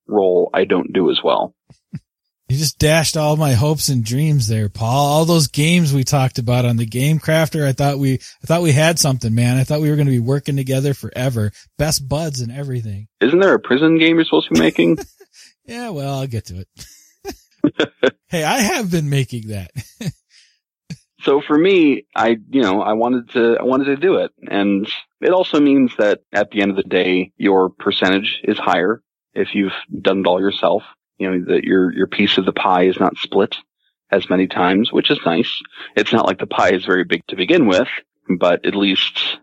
[0.08, 1.56] role, I don't do as well.
[2.50, 5.06] You just dashed all my hopes and dreams there, Paul.
[5.06, 7.66] All those games we talked about on the Game Crafter.
[7.66, 9.58] I thought we, I thought we had something, man.
[9.58, 11.52] I thought we were going to be working together forever.
[11.78, 13.10] Best buds and everything.
[13.20, 14.98] Isn't there a prison game you're supposed to be making?
[15.66, 17.94] yeah, well, I'll get to it.
[18.30, 19.72] hey, I have been making that.
[21.20, 24.32] so for me, I, you know, I wanted to, I wanted to do it.
[24.50, 24.88] And
[25.20, 29.02] it also means that at the end of the day, your percentage is higher
[29.34, 30.84] if you've done it all yourself.
[31.18, 33.56] You know, that your, your piece of the pie is not split
[34.12, 35.62] as many times, which is nice.
[35.96, 37.90] It's not like the pie is very big to begin with,
[38.38, 39.40] but at least,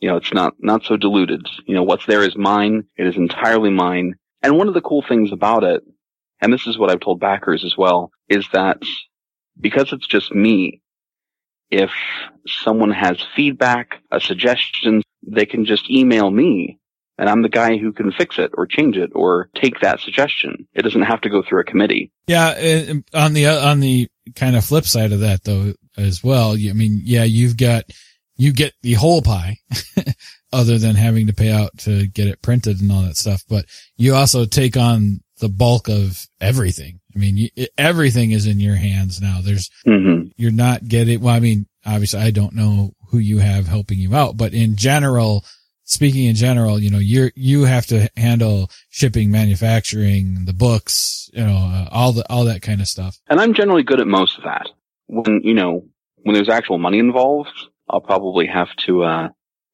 [0.00, 1.46] you know, it's not, not so diluted.
[1.66, 2.84] You know, what's there is mine.
[2.96, 4.14] It is entirely mine.
[4.42, 5.82] And one of the cool things about it
[6.40, 8.78] and this is what I've told backers as well, is that
[9.58, 10.82] because it's just me,
[11.70, 11.90] if
[12.46, 16.78] someone has feedback, a suggestion, they can just email me
[17.18, 20.68] and I'm the guy who can fix it or change it or take that suggestion.
[20.74, 22.12] It doesn't have to go through a committee.
[22.26, 22.92] Yeah.
[23.14, 27.00] On the, on the kind of flip side of that though, as well, I mean,
[27.04, 27.84] yeah, you've got,
[28.36, 29.56] you get the whole pie
[30.52, 33.64] other than having to pay out to get it printed and all that stuff, but
[33.96, 37.00] you also take on the bulk of everything.
[37.14, 39.40] I mean, you, everything is in your hands now.
[39.42, 40.28] There's, mm-hmm.
[40.36, 44.14] you're not getting, well, I mean, obviously I don't know who you have helping you
[44.14, 45.44] out, but in general,
[45.86, 51.44] speaking in general, you know, you're, you have to handle shipping, manufacturing, the books, you
[51.44, 53.18] know, uh, all the, all that kind of stuff.
[53.28, 54.68] And I'm generally good at most of that.
[55.06, 57.52] When, you know, when there's actual money involved,
[57.88, 59.28] I'll probably have to, uh,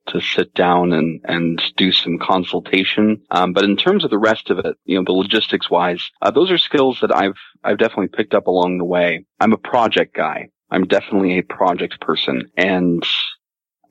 [0.08, 3.22] to sit down and, and do some consultation.
[3.30, 6.30] Um, but in terms of the rest of it, you know, the logistics wise, uh,
[6.30, 9.24] those are skills that I've, I've definitely picked up along the way.
[9.40, 10.48] I'm a project guy.
[10.70, 13.04] I'm definitely a project person and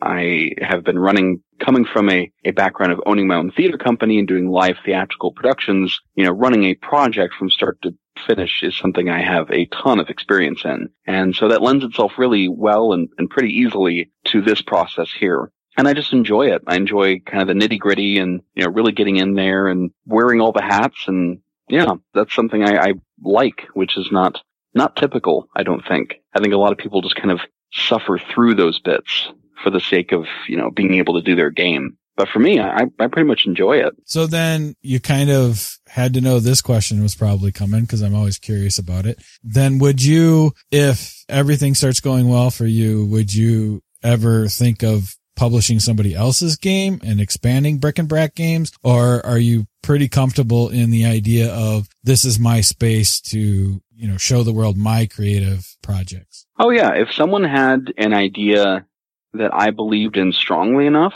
[0.02, 4.20] I have been running, coming from a, a background of owning my own theater company
[4.20, 7.94] and doing live theatrical productions, you know, running a project from start to
[8.28, 10.90] finish is something I have a ton of experience in.
[11.08, 15.52] And so that lends itself really well and, and pretty easily to this process here
[15.78, 16.64] and I just enjoy it.
[16.68, 19.92] I enjoy kind of the nitty gritty and, you know, really getting in there and
[20.06, 21.08] wearing all the hats.
[21.08, 22.94] And yeah, that's something I, I
[23.24, 24.42] like, which is not,
[24.74, 26.16] not typical, I don't think.
[26.34, 27.40] I think a lot of people just kind of
[27.72, 29.32] suffer through those bits
[29.64, 31.98] for the sake of, you know, being able to do their game.
[32.18, 33.94] But for me, I, I pretty much enjoy it.
[34.06, 38.16] So then you kind of had to know this question was probably coming because I'm
[38.16, 39.22] always curious about it.
[39.44, 45.16] Then would you, if everything starts going well for you, would you ever think of
[45.36, 50.70] publishing somebody else's game and expanding brick and brack games or are you pretty comfortable
[50.70, 55.06] in the idea of this is my space to you know show the world my
[55.06, 58.86] creative projects oh yeah if someone had an idea
[59.34, 61.14] that i believed in strongly enough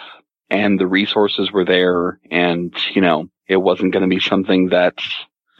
[0.50, 4.96] and the resources were there and you know it wasn't going to be something that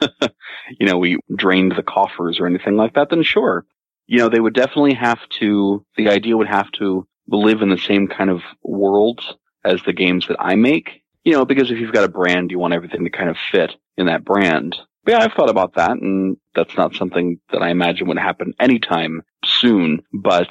[0.78, 3.64] you know we drained the coffers or anything like that then sure
[4.06, 7.78] you know they would definitely have to the idea would have to live in the
[7.78, 9.20] same kind of world
[9.64, 11.02] as the games that I make.
[11.24, 13.72] You know, because if you've got a brand, you want everything to kind of fit
[13.96, 14.76] in that brand.
[15.06, 19.22] Yeah, I've thought about that, and that's not something that I imagine would happen anytime
[19.44, 20.02] soon.
[20.12, 20.48] But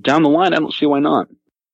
[0.00, 1.28] down the line, I don't see why not.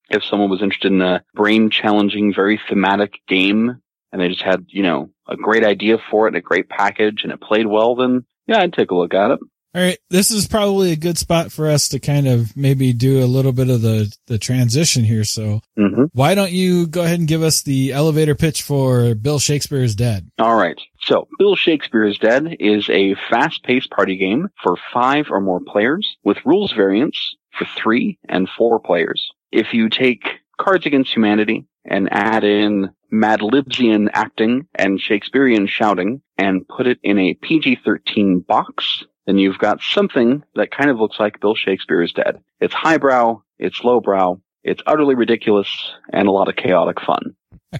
[0.09, 4.65] If someone was interested in a brain challenging, very thematic game, and they just had,
[4.69, 7.95] you know, a great idea for it and a great package and it played well,
[7.95, 9.39] then yeah, I'd take a look at it.
[9.75, 9.97] All right.
[10.09, 13.51] This is probably a good spot for us to kind of maybe do a little
[13.51, 15.25] bit of the, the transition here.
[15.25, 16.05] So mm-hmm.
[16.13, 19.93] why don't you go ahead and give us the elevator pitch for Bill Shakespeare is
[19.93, 20.31] Dead?
[20.39, 20.79] All right.
[21.01, 25.59] So Bill Shakespeare is Dead is a fast paced party game for five or more
[25.59, 29.29] players with rules variants for three and four players.
[29.51, 30.23] If you take
[30.57, 36.99] Cards Against Humanity and add in Mad Libsian acting and Shakespearean shouting and put it
[37.03, 42.01] in a PG-13 box, then you've got something that kind of looks like Bill Shakespeare
[42.01, 42.41] is dead.
[42.59, 45.69] It's highbrow, it's lowbrow, it's utterly ridiculous,
[46.11, 47.35] and a lot of chaotic fun.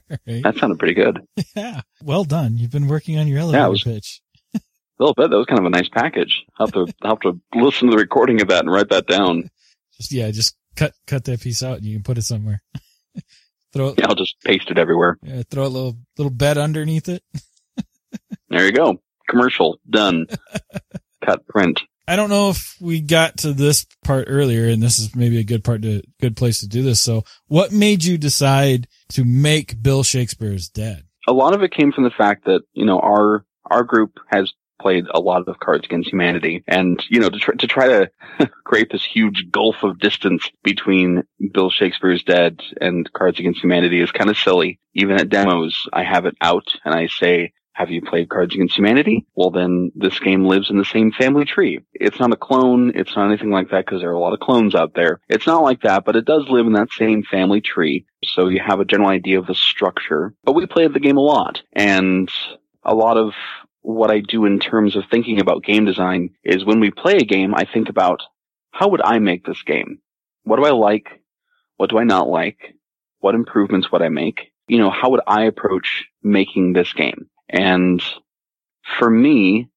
[0.09, 0.43] Right.
[0.43, 1.21] That sounded pretty good.
[1.55, 1.81] Yeah.
[2.03, 2.57] Well done.
[2.57, 4.21] You've been working on your elevator yeah, was, pitch.
[4.55, 4.59] a
[4.99, 5.29] little bit.
[5.29, 6.43] That was kind of a nice package.
[6.57, 9.07] I'll have to, I'll have to listen to the recording of that and write that
[9.07, 9.49] down.
[9.97, 12.61] Just, yeah, just cut, cut that piece out and you can put it somewhere.
[13.73, 13.95] throw it.
[13.99, 15.17] Yeah, I'll just paste it everywhere.
[15.23, 17.23] Yeah, throw a little, little bed underneath it.
[18.49, 19.01] there you go.
[19.29, 20.27] Commercial done.
[21.25, 21.81] cut print.
[22.07, 25.43] I don't know if we got to this part earlier, and this is maybe a
[25.43, 27.01] good part to good place to do this.
[27.01, 31.03] So, what made you decide to make Bill Shakespeare's Dead?
[31.27, 34.53] A lot of it came from the fact that you know our our group has
[34.79, 38.11] played a lot of Cards Against Humanity, and you know to try to try to
[38.63, 44.11] create this huge gulf of distance between Bill Shakespeare's Dead and Cards Against Humanity is
[44.11, 44.79] kind of silly.
[44.93, 48.77] Even at demos, I have it out and I say, have you played Cards Against
[48.77, 49.27] Humanity?
[49.35, 51.81] Well, then this game lives in the same family tree.
[51.93, 52.93] It's not a clone.
[52.95, 55.19] It's not anything like that because there are a lot of clones out there.
[55.27, 58.05] It's not like that, but it does live in that same family tree.
[58.23, 60.33] So you have a general idea of the structure.
[60.45, 62.31] But we played the game a lot and
[62.83, 63.33] a lot of
[63.81, 67.25] what I do in terms of thinking about game design is when we play a
[67.25, 68.21] game, I think about
[68.71, 69.99] how would I make this game?
[70.43, 71.09] What do I like?
[71.75, 72.73] What do I not like?
[73.19, 74.53] What improvements would I make?
[74.69, 77.27] You know, how would I approach making this game?
[77.49, 78.01] And
[78.97, 79.69] for me,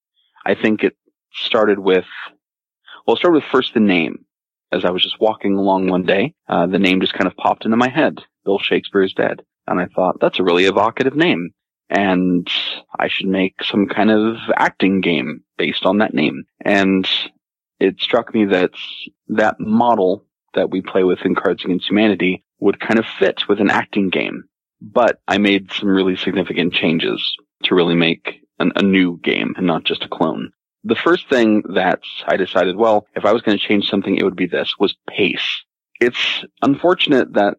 [0.45, 0.97] I think it
[1.33, 2.07] started with,
[3.07, 4.25] well, it started with first the name.
[4.71, 7.65] As I was just walking along one day, uh, the name just kind of popped
[7.65, 8.19] into my head.
[8.45, 9.43] Bill Shakespeare is dead.
[9.67, 11.51] And I thought, that's a really evocative name.
[11.91, 12.47] And
[12.99, 16.45] I should make some kind of acting game based on that name.
[16.61, 17.09] And
[17.81, 18.73] it struck me that
[19.29, 23.61] that model that we play with in Cards Against Humanity would kind of fit with
[23.61, 24.45] an acting game.
[24.83, 27.23] But I made some really significant changes
[27.65, 30.53] to really make an, a new game and not just a clone.
[30.85, 34.25] The first thing that I decided, well, if I was going to change something, it
[34.25, 35.65] would be this, was pace.
[36.01, 37.57] It's unfortunate that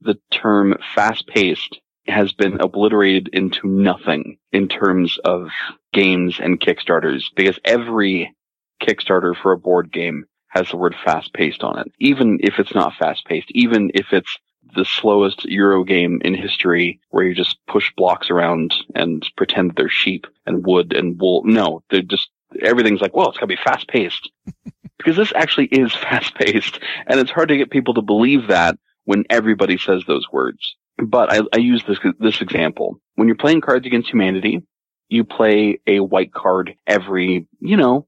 [0.00, 5.48] the term fast paced has been obliterated into nothing in terms of
[5.92, 8.34] games and Kickstarters because every
[8.80, 11.92] Kickstarter for a board game has the word fast paced on it.
[11.98, 14.38] Even if it's not fast paced, even if it's
[14.74, 19.88] the slowest Euro game in history where you just push blocks around and pretend they're
[19.88, 21.42] sheep and wood and wool.
[21.44, 22.30] No, they're just,
[22.62, 24.30] everything's like, well, it's gotta be fast paced.
[24.98, 28.78] because this actually is fast paced and it's hard to get people to believe that
[29.04, 30.76] when everybody says those words.
[30.98, 33.00] But I, I use this, this example.
[33.14, 34.62] When you're playing Cards Against Humanity,
[35.08, 38.06] you play a white card every, you know,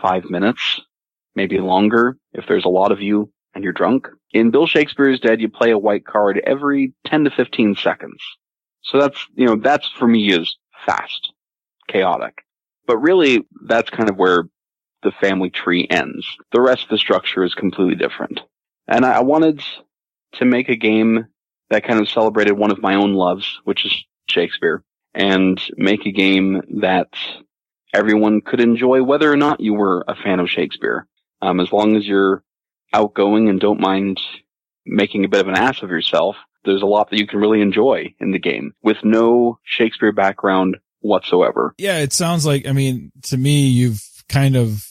[0.00, 0.80] five minutes,
[1.34, 4.08] maybe longer if there's a lot of you and you're drunk.
[4.32, 8.22] In Bill Shakespeare's Dead, you play a white card every 10 to 15 seconds.
[8.82, 11.32] So that's, you know, that's for me is fast,
[11.88, 12.42] chaotic.
[12.86, 14.48] But really, that's kind of where
[15.02, 16.26] the family tree ends.
[16.52, 18.40] The rest of the structure is completely different.
[18.86, 19.62] And I wanted
[20.34, 21.26] to make a game
[21.70, 24.82] that kind of celebrated one of my own loves, which is Shakespeare,
[25.14, 27.08] and make a game that
[27.92, 31.06] everyone could enjoy whether or not you were a fan of Shakespeare.
[31.40, 32.42] Um, as long as you're
[32.92, 34.20] outgoing and don't mind
[34.86, 37.60] making a bit of an ass of yourself, there's a lot that you can really
[37.60, 41.74] enjoy in the game with no Shakespeare background whatsoever.
[41.78, 44.86] Yeah, it sounds like, I mean, to me, you've kind of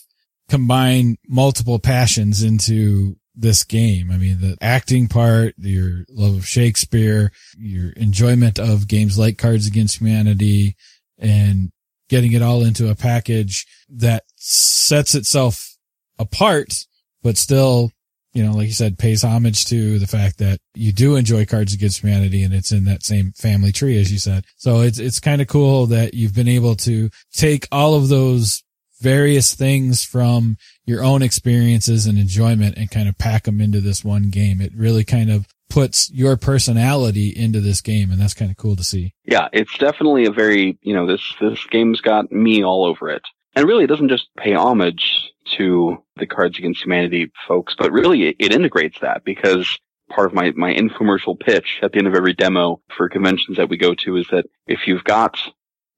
[0.50, 4.10] combined multiple passions into this game.
[4.12, 9.68] I mean, the acting part, your love of Shakespeare, your enjoyment of games like Cards
[9.68, 10.76] Against Humanity
[11.20, 11.70] and
[12.10, 15.76] getting it all into a package that sets itself
[16.18, 16.86] apart
[17.28, 17.92] but still,
[18.32, 21.74] you know, like you said, pays homage to the fact that you do enjoy Cards
[21.74, 24.46] Against Humanity and it's in that same family tree, as you said.
[24.56, 28.64] So it's, it's kind of cool that you've been able to take all of those
[29.02, 34.06] various things from your own experiences and enjoyment and kind of pack them into this
[34.06, 34.62] one game.
[34.62, 38.78] It really kind of puts your personality into this game and that's kind of cool
[38.78, 39.14] to see.
[39.26, 43.24] Yeah, it's definitely a very, you know, this this game's got me all over it.
[43.54, 45.28] And really it doesn't just pay homage
[45.58, 49.78] to the Cards Against Humanity folks, but really it, it integrates that because
[50.10, 53.70] part of my, my infomercial pitch at the end of every demo for conventions that
[53.70, 55.38] we go to is that if you've got,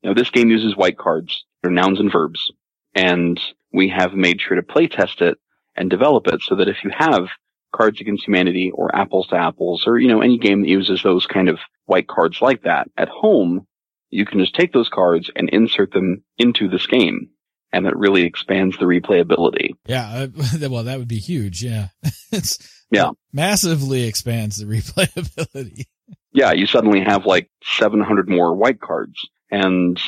[0.01, 2.51] you know, this game uses white cards, they're nouns and verbs,
[2.95, 3.39] and
[3.71, 5.37] we have made sure to play test it
[5.75, 7.27] and develop it so that if you have
[7.71, 11.27] Cards Against Humanity or Apples to Apples or, you know, any game that uses those
[11.27, 13.67] kind of white cards like that at home,
[14.09, 17.29] you can just take those cards and insert them into this game
[17.71, 19.71] and it really expands the replayability.
[19.85, 21.63] Yeah, uh, well, that would be huge.
[21.63, 21.89] Yeah,
[22.31, 22.57] it's
[22.91, 25.85] yeah, it massively expands the replayability.
[26.31, 29.99] Yeah, you suddenly have like 700 more white cards, and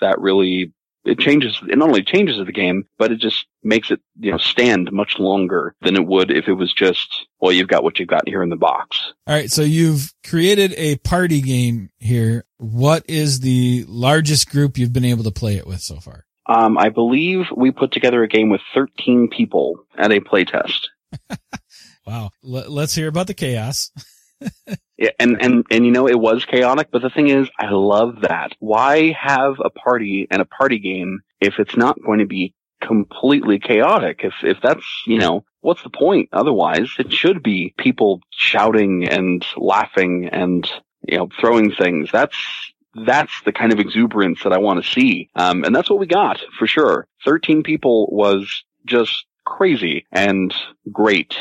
[0.00, 0.72] that really
[1.04, 1.58] it changes.
[1.68, 5.18] It not only changes the game, but it just makes it you know stand much
[5.18, 8.42] longer than it would if it was just well, you've got what you've got here
[8.42, 9.12] in the box.
[9.26, 12.44] All right, so you've created a party game here.
[12.58, 16.24] What is the largest group you've been able to play it with so far?
[16.48, 20.88] Um, I believe we put together a game with 13 people at a playtest.
[22.06, 22.30] wow.
[22.42, 23.90] L- let's hear about the chaos.
[24.96, 28.22] yeah, and, and, and you know, it was chaotic, but the thing is, I love
[28.22, 28.52] that.
[28.60, 33.58] Why have a party and a party game if it's not going to be completely
[33.58, 34.20] chaotic?
[34.22, 36.30] If, if that's, you know, what's the point?
[36.32, 40.70] Otherwise, it should be people shouting and laughing and,
[41.06, 42.10] you know, throwing things.
[42.10, 42.36] That's,
[42.94, 45.30] that's the kind of exuberance that I want to see.
[45.34, 47.06] Um, and that's what we got for sure.
[47.24, 50.54] 13 people was just crazy and
[50.92, 51.36] great.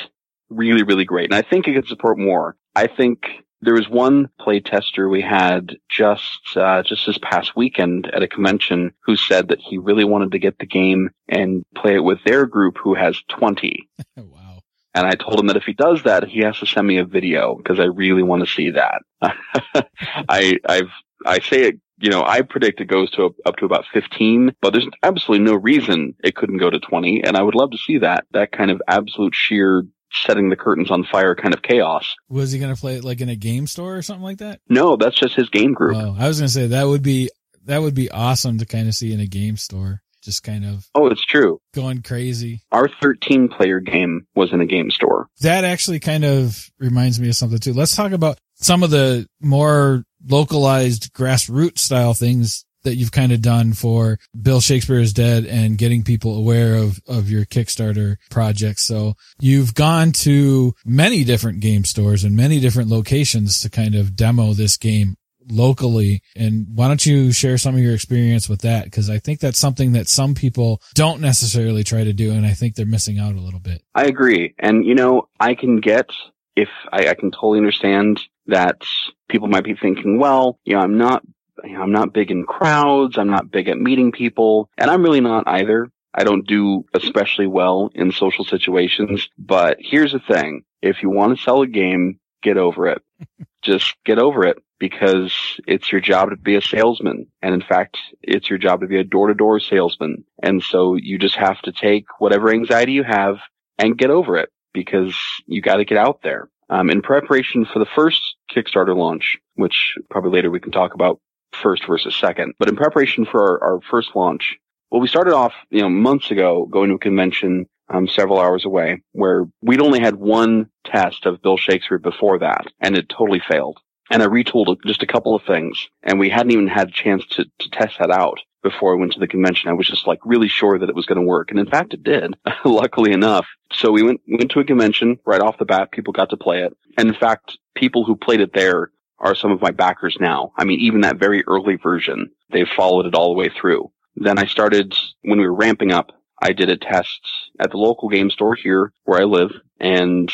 [0.49, 1.31] Really, really great.
[1.31, 2.55] And I think it could support more.
[2.75, 8.07] I think there was one play tester we had just uh, just this past weekend
[8.13, 11.95] at a convention who said that he really wanted to get the game and play
[11.95, 13.89] it with their group who has 20.
[14.17, 14.59] wow.
[14.93, 17.05] And I told him that if he does that, he has to send me a
[17.05, 19.01] video because I really want to see that.
[20.29, 20.91] I I've
[21.25, 24.71] I say it, you know, I predict it goes to up to about 15, but
[24.71, 27.23] there's absolutely no reason it couldn't go to 20.
[27.23, 30.91] And I would love to see that, that kind of absolute sheer setting the curtains
[30.91, 32.15] on fire kind of chaos.
[32.29, 34.61] Was he going to play it like in a game store or something like that?
[34.69, 35.97] No, that's just his game group.
[35.97, 37.29] Oh, I was going to say that would be,
[37.65, 40.01] that would be awesome to kind of see in a game store.
[40.23, 40.85] Just kind of.
[40.93, 41.61] Oh, it's true.
[41.73, 42.61] Going crazy.
[42.71, 45.27] Our 13 player game was in a game store.
[45.41, 47.73] That actually kind of reminds me of something too.
[47.73, 53.41] Let's talk about some of the more localized grassroots style things that you've kind of
[53.41, 58.79] done for Bill Shakespeare is Dead and getting people aware of, of your Kickstarter project.
[58.79, 64.15] So you've gone to many different game stores and many different locations to kind of
[64.15, 65.17] demo this game
[65.49, 66.21] locally.
[66.35, 68.89] And why don't you share some of your experience with that?
[68.91, 72.31] Cause I think that's something that some people don't necessarily try to do.
[72.31, 73.81] And I think they're missing out a little bit.
[73.95, 74.53] I agree.
[74.59, 76.09] And you know, I can get
[76.55, 78.81] if I, I can totally understand that
[79.29, 81.23] people might be thinking, well, you know, I'm not,
[81.63, 83.17] you know, I'm not big in crowds.
[83.17, 85.89] I'm not big at meeting people and I'm really not either.
[86.13, 90.63] I don't do especially well in social situations, but here's the thing.
[90.81, 93.01] If you want to sell a game, get over it.
[93.61, 95.33] Just get over it because
[95.67, 97.27] it's your job to be a salesman.
[97.41, 100.23] And in fact, it's your job to be a door to door salesman.
[100.41, 103.37] And so you just have to take whatever anxiety you have
[103.77, 105.15] and get over it because
[105.47, 106.49] you got to get out there.
[106.69, 108.21] Um, in preparation for the first
[108.53, 111.19] Kickstarter launch, which probably later we can talk about
[111.53, 114.57] first versus second, but in preparation for our, our first launch,
[114.91, 118.65] well, we started off, you know, months ago going to a convention um, several hours
[118.65, 123.39] away where we'd only had one test of Bill Shakespeare before that and it totally
[123.39, 123.79] failed.
[124.09, 127.25] And I retooled just a couple of things and we hadn't even had a chance
[127.31, 129.69] to, to test that out before I went to the convention.
[129.69, 131.51] I was just like really sure that it was going to work.
[131.51, 132.35] And in fact, it did,
[132.65, 133.47] luckily enough.
[133.71, 135.91] So we went, went to a convention right off the bat.
[135.91, 136.75] People got to play it.
[136.97, 140.51] And in fact, people who played it there are some of my backers now.
[140.57, 143.91] I mean, even that very early version, they've followed it all the way through.
[144.15, 146.11] Then I started when we were ramping up.
[146.41, 147.27] I did a test
[147.59, 150.31] at the local game store here where I live and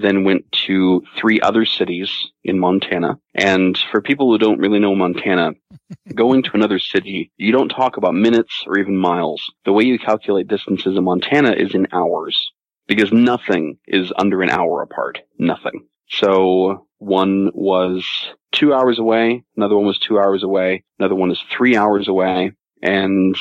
[0.00, 2.10] then went to three other cities
[2.44, 3.18] in Montana.
[3.34, 5.52] And for people who don't really know Montana,
[6.14, 9.42] going to another city, you don't talk about minutes or even miles.
[9.64, 12.50] The way you calculate distances in Montana is in hours
[12.86, 15.20] because nothing is under an hour apart.
[15.38, 15.86] Nothing.
[16.08, 18.06] So one was
[18.52, 19.44] two hours away.
[19.56, 20.84] Another one was two hours away.
[20.98, 22.52] Another one is three hours away.
[22.82, 23.36] And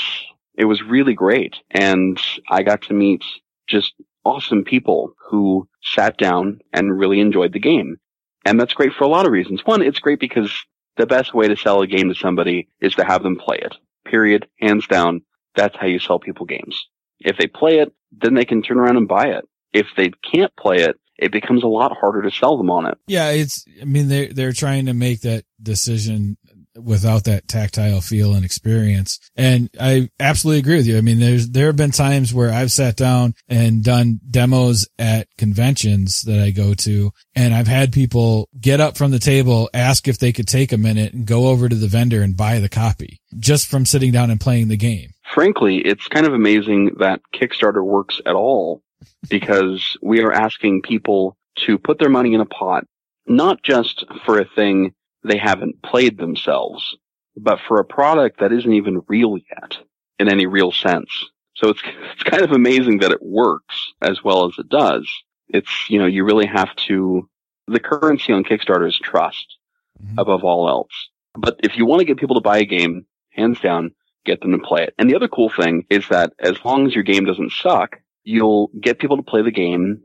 [0.57, 1.55] it was really great.
[1.71, 3.23] And I got to meet
[3.67, 3.93] just
[4.25, 7.97] awesome people who sat down and really enjoyed the game.
[8.43, 9.61] And that's great for a lot of reasons.
[9.65, 10.51] One, it's great because
[10.97, 13.75] the best way to sell a game to somebody is to have them play it.
[14.05, 14.47] Period.
[14.59, 15.21] Hands down.
[15.55, 16.87] That's how you sell people games.
[17.19, 19.47] If they play it, then they can turn around and buy it.
[19.73, 22.97] If they can't play it, it becomes a lot harder to sell them on it.
[23.07, 26.37] Yeah, it's, I mean, they're, they're trying to make that decision
[26.75, 29.19] without that tactile feel and experience.
[29.35, 30.97] And I absolutely agree with you.
[30.97, 35.27] I mean, there's, there have been times where I've sat down and done demos at
[35.37, 40.07] conventions that I go to and I've had people get up from the table, ask
[40.07, 42.69] if they could take a minute and go over to the vendor and buy the
[42.69, 45.11] copy just from sitting down and playing the game.
[45.33, 48.81] Frankly, it's kind of amazing that Kickstarter works at all
[49.29, 52.85] because we are asking people to put their money in a pot,
[53.27, 54.93] not just for a thing
[55.27, 56.97] they haven't played themselves,
[57.35, 59.77] but for a product that isn't even real yet
[60.19, 61.09] in any real sense.
[61.55, 61.81] So it's,
[62.13, 65.09] it's kind of amazing that it works as well as it does.
[65.47, 67.29] It's, you know, you really have to,
[67.67, 69.57] the currency on Kickstarter is trust
[70.01, 70.19] mm-hmm.
[70.19, 71.09] above all else.
[71.35, 73.91] But if you want to get people to buy a game, hands down,
[74.25, 74.93] get them to play it.
[74.97, 78.71] And the other cool thing is that as long as your game doesn't suck, you'll
[78.79, 80.01] get people to play the game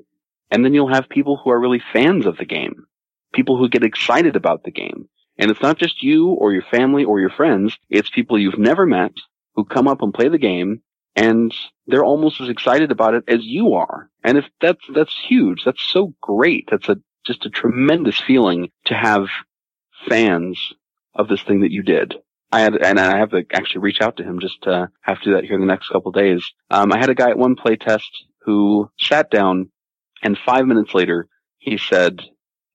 [0.50, 2.86] and then you'll have people who are really fans of the game,
[3.32, 5.08] people who get excited about the game.
[5.38, 7.76] And it's not just you or your family or your friends.
[7.88, 9.12] It's people you've never met
[9.54, 10.82] who come up and play the game
[11.16, 11.54] and
[11.86, 14.10] they're almost as excited about it as you are.
[14.22, 15.64] And if that's, that's huge.
[15.64, 16.68] That's so great.
[16.70, 19.28] That's a, just a tremendous feeling to have
[20.08, 20.72] fans
[21.14, 22.14] of this thing that you did.
[22.52, 25.24] I had, and I have to actually reach out to him just to have to
[25.24, 26.44] do that here in the next couple days.
[26.70, 28.10] Um, I had a guy at one playtest
[28.42, 29.70] who sat down
[30.22, 31.28] and five minutes later
[31.58, 32.20] he said,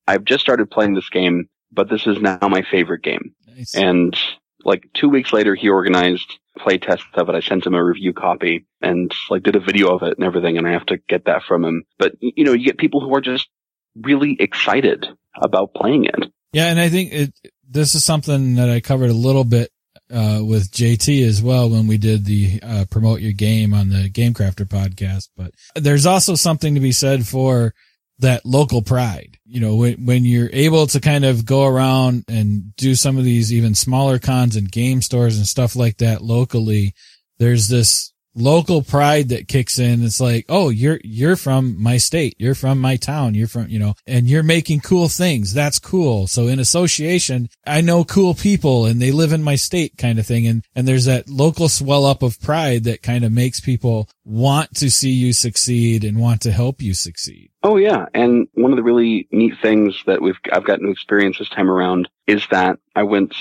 [0.07, 3.33] I've just started playing this game, but this is now my favorite game.
[3.47, 3.75] Nice.
[3.75, 4.17] And
[4.63, 7.35] like two weeks later, he organized play tests of it.
[7.35, 10.57] I sent him a review copy and like did a video of it and everything.
[10.57, 11.83] And I have to get that from him.
[11.97, 13.47] But you know, you get people who are just
[13.95, 15.07] really excited
[15.41, 16.31] about playing it.
[16.53, 16.67] Yeah.
[16.67, 17.33] And I think it,
[17.69, 19.69] this is something that I covered a little bit
[20.11, 24.09] uh, with JT as well when we did the uh, promote your game on the
[24.09, 25.29] Game Crafter podcast.
[25.35, 27.73] But there's also something to be said for
[28.19, 29.37] that local pride.
[29.45, 33.23] You know, when, when you're able to kind of go around and do some of
[33.23, 36.93] these even smaller cons and game stores and stuff like that locally,
[37.39, 40.03] there's this local pride that kicks in.
[40.03, 42.35] It's like, oh, you're, you're from my state.
[42.37, 43.33] You're from my town.
[43.33, 45.53] You're from, you know, and you're making cool things.
[45.53, 46.27] That's cool.
[46.27, 50.27] So in association, I know cool people and they live in my state kind of
[50.27, 50.45] thing.
[50.47, 54.73] And, and there's that local swell up of pride that kind of makes people want
[54.75, 57.51] to see you succeed and want to help you succeed.
[57.63, 58.05] Oh yeah.
[58.13, 61.69] And one of the really neat things that we've, I've gotten to experience this time
[61.69, 63.33] around is that I went,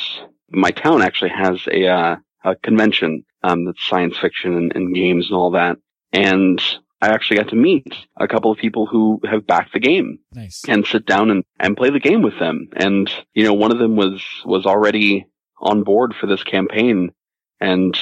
[0.50, 5.26] my town actually has a, uh, a convention um, that's science fiction and, and games
[5.28, 5.76] and all that.
[6.12, 6.60] And
[7.00, 7.86] I actually got to meet
[8.18, 10.62] a couple of people who have backed the game nice.
[10.66, 12.68] and sit down and, and play the game with them.
[12.74, 15.26] And, you know, one of them was, was already
[15.60, 17.10] on board for this campaign.
[17.60, 17.98] And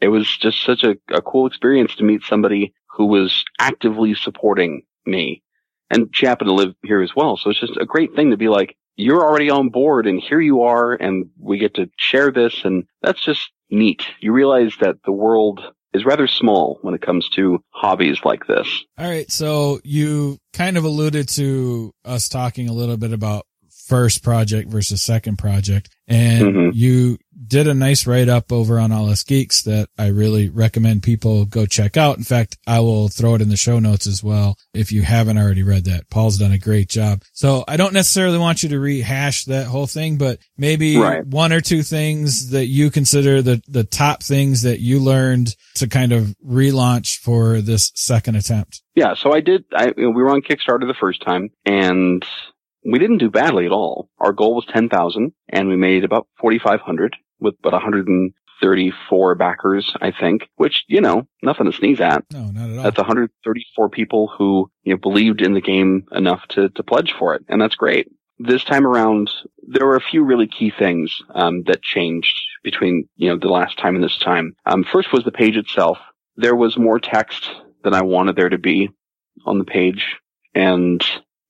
[0.00, 4.82] it was just such a, a cool experience to meet somebody who was actively supporting
[5.04, 5.44] me.
[5.88, 7.36] And she happened to live here as well.
[7.36, 10.40] So it's just a great thing to be like, you're already on board and here
[10.40, 12.64] you are and we get to share this.
[12.64, 14.02] And that's just neat.
[14.20, 15.60] You realize that the world
[15.92, 18.84] is rather small when it comes to hobbies like this.
[18.98, 19.30] All right.
[19.30, 23.46] So you kind of alluded to us talking a little bit about
[23.86, 25.88] first project versus second project.
[26.08, 26.70] And mm-hmm.
[26.72, 31.02] you did a nice write up over on All Us Geeks that I really recommend
[31.02, 32.16] people go check out.
[32.16, 35.38] In fact, I will throw it in the show notes as well if you haven't
[35.38, 36.08] already read that.
[36.10, 37.22] Paul's done a great job.
[37.32, 41.24] So I don't necessarily want you to rehash that whole thing, but maybe right.
[41.24, 45.88] one or two things that you consider the, the top things that you learned to
[45.88, 48.82] kind of relaunch for this second attempt.
[48.94, 49.14] Yeah.
[49.14, 52.24] So I did, I, we were on Kickstarter the first time and
[52.86, 54.08] we didn't do badly at all.
[54.18, 60.48] Our goal was 10,000 and we made about 4,500 with about 134 backers, I think,
[60.56, 62.24] which, you know, nothing to sneeze at.
[62.32, 62.84] No, not at all.
[62.84, 67.34] That's 134 people who, you know, believed in the game enough to, to pledge for
[67.34, 67.44] it.
[67.48, 68.08] And that's great.
[68.38, 69.30] This time around,
[69.66, 73.78] there were a few really key things, um, that changed between, you know, the last
[73.78, 74.54] time and this time.
[74.66, 75.98] Um, first was the page itself.
[76.36, 77.50] There was more text
[77.82, 78.90] than I wanted there to be
[79.46, 80.16] on the page.
[80.54, 81.02] And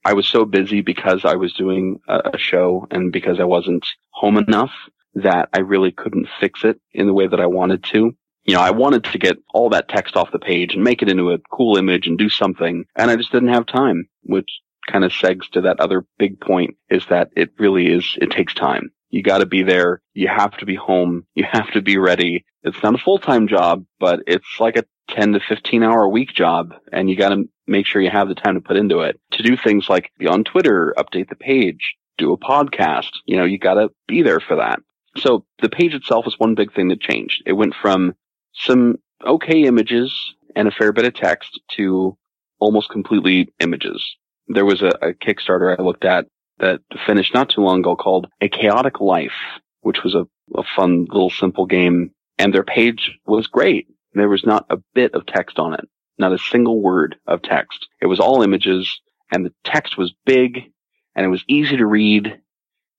[0.07, 4.37] I was so busy because I was doing a, show and because I wasn't home
[4.37, 4.71] enough
[5.17, 8.13] that I really couldn't fix it in the way that I wanted to.
[8.45, 11.11] You know, I wanted to get all that text off the page and make it
[11.11, 15.05] into a cool image and do something, and I just didn't have time, which kind
[15.05, 18.93] of segs to that other big point is that it really is, it takes time.
[19.11, 20.03] You got to be there.
[20.15, 21.27] You have to be home.
[21.35, 22.45] You have to be ready.
[22.63, 26.33] It's not a full-time job, but it's like a 10 to 15 hour a week
[26.33, 29.21] job and you got to make sure you have the time to put into it
[29.33, 33.11] to do things like be on Twitter, update the page, do a podcast.
[33.25, 34.81] You know, you got to be there for that.
[35.17, 37.43] So the page itself is one big thing that changed.
[37.47, 38.15] It went from
[38.53, 42.17] some okay images and a fair bit of text to
[42.59, 44.17] almost completely images.
[44.49, 46.27] There was a, a Kickstarter I looked at
[46.59, 51.07] that finished not too long ago called A Chaotic Life, which was a, a fun
[51.11, 52.13] little simple game.
[52.39, 53.89] And their page was great.
[54.17, 55.87] There was not a bit of text on it,
[56.19, 57.87] not a single word of text.
[58.01, 59.01] It was all images
[59.31, 60.73] and the text was big
[61.15, 62.41] and it was easy to read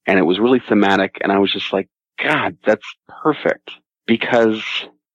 [0.05, 1.18] and it was really thematic.
[1.22, 1.89] And I was just like,
[2.22, 3.72] God, that's perfect
[4.05, 4.63] because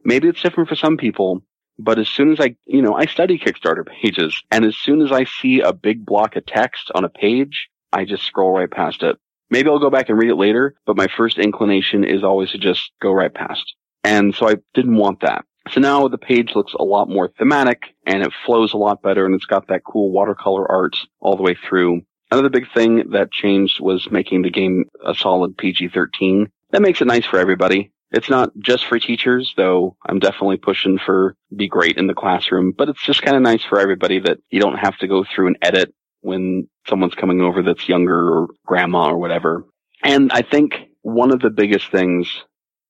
[0.04, 1.42] maybe it's different for some people,
[1.78, 5.12] but as soon as I, you know, I study Kickstarter pages and as soon as
[5.12, 9.04] I see a big block of text on a page, I just scroll right past
[9.04, 9.18] it.
[9.50, 12.58] Maybe I'll go back and read it later, but my first inclination is always to
[12.58, 13.74] just go right past.
[14.02, 15.44] And so I didn't want that.
[15.70, 19.24] So now the page looks a lot more thematic and it flows a lot better
[19.24, 22.02] and it's got that cool watercolor art all the way through.
[22.30, 26.50] Another big thing that changed was making the game a solid PG-13.
[26.70, 27.92] That makes it nice for everybody.
[28.10, 32.72] It's not just for teachers, though I'm definitely pushing for be great in the classroom,
[32.76, 35.48] but it's just kind of nice for everybody that you don't have to go through
[35.48, 39.64] and edit when someone's coming over that's younger or grandma or whatever.
[40.02, 42.44] And I think one of the biggest things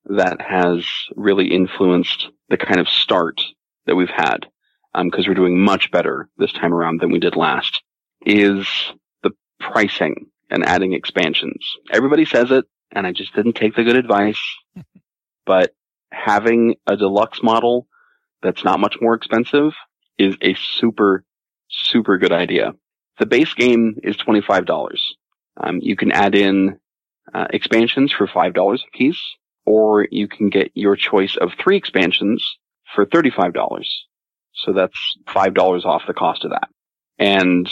[0.07, 3.40] that has really influenced the kind of start
[3.86, 4.46] that we've had,
[4.94, 7.82] because um, we're doing much better this time around than we did last,
[8.24, 8.66] is
[9.22, 9.30] the
[9.61, 11.64] pricing and adding expansions.
[11.92, 14.40] Everybody says it, and I just didn't take the good advice.
[15.46, 15.74] but
[16.11, 17.88] having a deluxe model
[18.42, 19.72] that's not much more expensive
[20.18, 21.24] is a super,
[21.68, 22.72] super good idea.
[23.18, 24.96] The base game is $25.
[25.57, 26.78] Um, you can add in
[27.32, 29.20] uh, expansions for $5 a piece,
[29.65, 32.59] or you can get your choice of three expansions
[32.95, 33.85] for $35.
[34.55, 36.69] So that's $5 off the cost of that.
[37.19, 37.69] And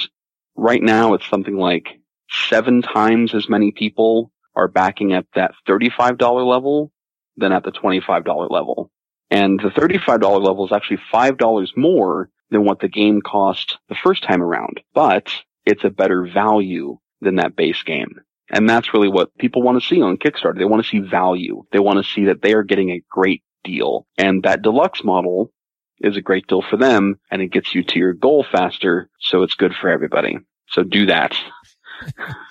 [0.57, 6.47] right now it's something like seven times as many people are backing at that $35
[6.47, 6.93] level
[7.37, 8.91] than at the $25 level.
[9.31, 14.25] And the $35 level is actually $5 more than what the game cost the first
[14.25, 15.31] time around, but
[15.65, 18.21] it's a better value than that base game.
[18.51, 20.59] And that's really what people want to see on Kickstarter.
[20.59, 21.63] They want to see value.
[21.73, 24.07] They want to see that they are getting a great deal.
[24.19, 25.53] And that deluxe model
[26.01, 29.09] is a great deal for them and it gets you to your goal faster.
[29.21, 30.39] So it's good for everybody.
[30.69, 31.37] So do that.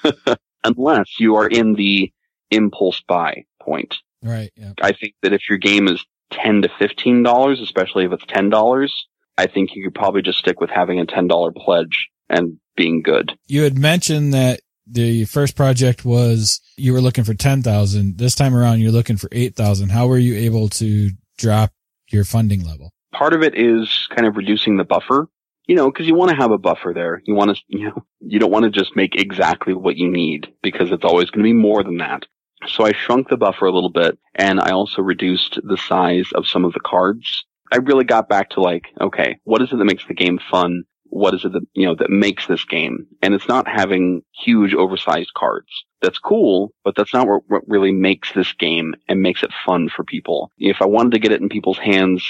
[0.63, 2.11] Unless you are in the
[2.51, 3.97] impulse buy point.
[4.21, 4.51] Right.
[4.55, 4.73] Yeah.
[4.81, 8.89] I think that if your game is 10 to $15, especially if it's $10,
[9.37, 13.37] I think you could probably just stick with having a $10 pledge and being good.
[13.47, 14.59] You had mentioned that
[14.89, 18.17] the first project was you were looking for 10,000.
[18.17, 19.89] This time around, you're looking for 8,000.
[19.89, 21.71] How were you able to drop
[22.09, 22.91] your funding level?
[23.13, 25.27] Part of it is kind of reducing the buffer,
[25.67, 27.21] you know, cause you want to have a buffer there.
[27.25, 30.47] You want to, you know, you don't want to just make exactly what you need
[30.61, 32.25] because it's always going to be more than that.
[32.67, 36.47] So I shrunk the buffer a little bit and I also reduced the size of
[36.47, 37.45] some of the cards.
[37.71, 40.83] I really got back to like, okay, what is it that makes the game fun?
[41.09, 43.07] What is it that, you know, that makes this game?
[43.21, 45.67] And it's not having huge oversized cards.
[46.01, 49.89] That's cool, but that's not what, what really makes this game and makes it fun
[49.89, 50.51] for people.
[50.57, 52.23] If I wanted to get it in people's hands,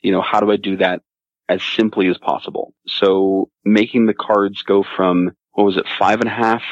[0.00, 1.02] you know, how do I do that
[1.48, 2.74] as simply as possible?
[2.86, 6.62] So making the cards go from, what was it, five and a half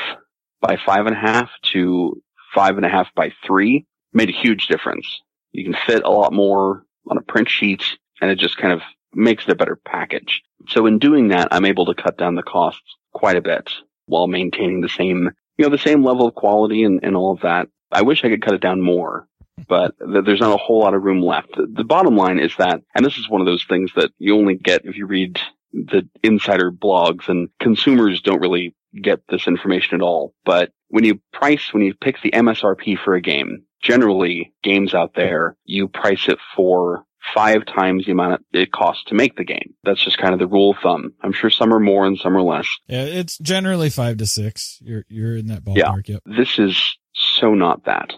[0.60, 2.20] by five and a half to
[2.54, 5.22] five and a half by three made a huge difference.
[5.52, 7.84] You can fit a lot more on a print sheet
[8.20, 8.80] and it just kind of
[9.14, 10.42] makes it a better package.
[10.68, 13.70] So in doing that, I'm able to cut down the costs quite a bit
[14.06, 17.40] while maintaining the same, you know, the same level of quality and, and all of
[17.40, 17.68] that.
[17.92, 19.26] I wish I could cut it down more,
[19.68, 21.56] but th- there's not a whole lot of room left.
[21.56, 24.54] The bottom line is that, and this is one of those things that you only
[24.54, 25.40] get if you read
[25.72, 30.34] the insider blogs and consumers don't really get this information at all.
[30.44, 35.14] But when you price, when you pick the MSRP for a game, generally games out
[35.14, 37.04] there, you price it for
[37.34, 39.74] five times the amount it costs to make the game.
[39.84, 41.12] That's just kind of the rule of thumb.
[41.22, 42.66] I'm sure some are more and some are less.
[42.86, 44.78] Yeah, it's generally five to six.
[44.82, 46.08] You're you're in that ballpark.
[46.08, 46.22] Yeah, yep.
[46.24, 48.12] this is so not that.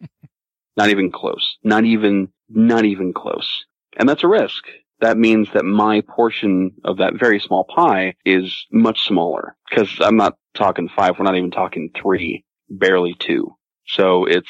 [0.76, 1.58] not even close.
[1.62, 3.64] Not even not even close.
[3.96, 4.64] And that's a risk
[5.00, 10.16] that means that my portion of that very small pie is much smaller because I'm
[10.16, 11.18] not talking five.
[11.18, 13.54] We're not even talking three, barely two.
[13.86, 14.48] So it's,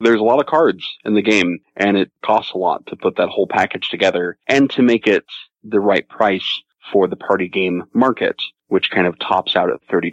[0.00, 3.16] there's a lot of cards in the game and it costs a lot to put
[3.16, 5.24] that whole package together and to make it
[5.64, 8.36] the right price for the party game market,
[8.68, 10.12] which kind of tops out at $30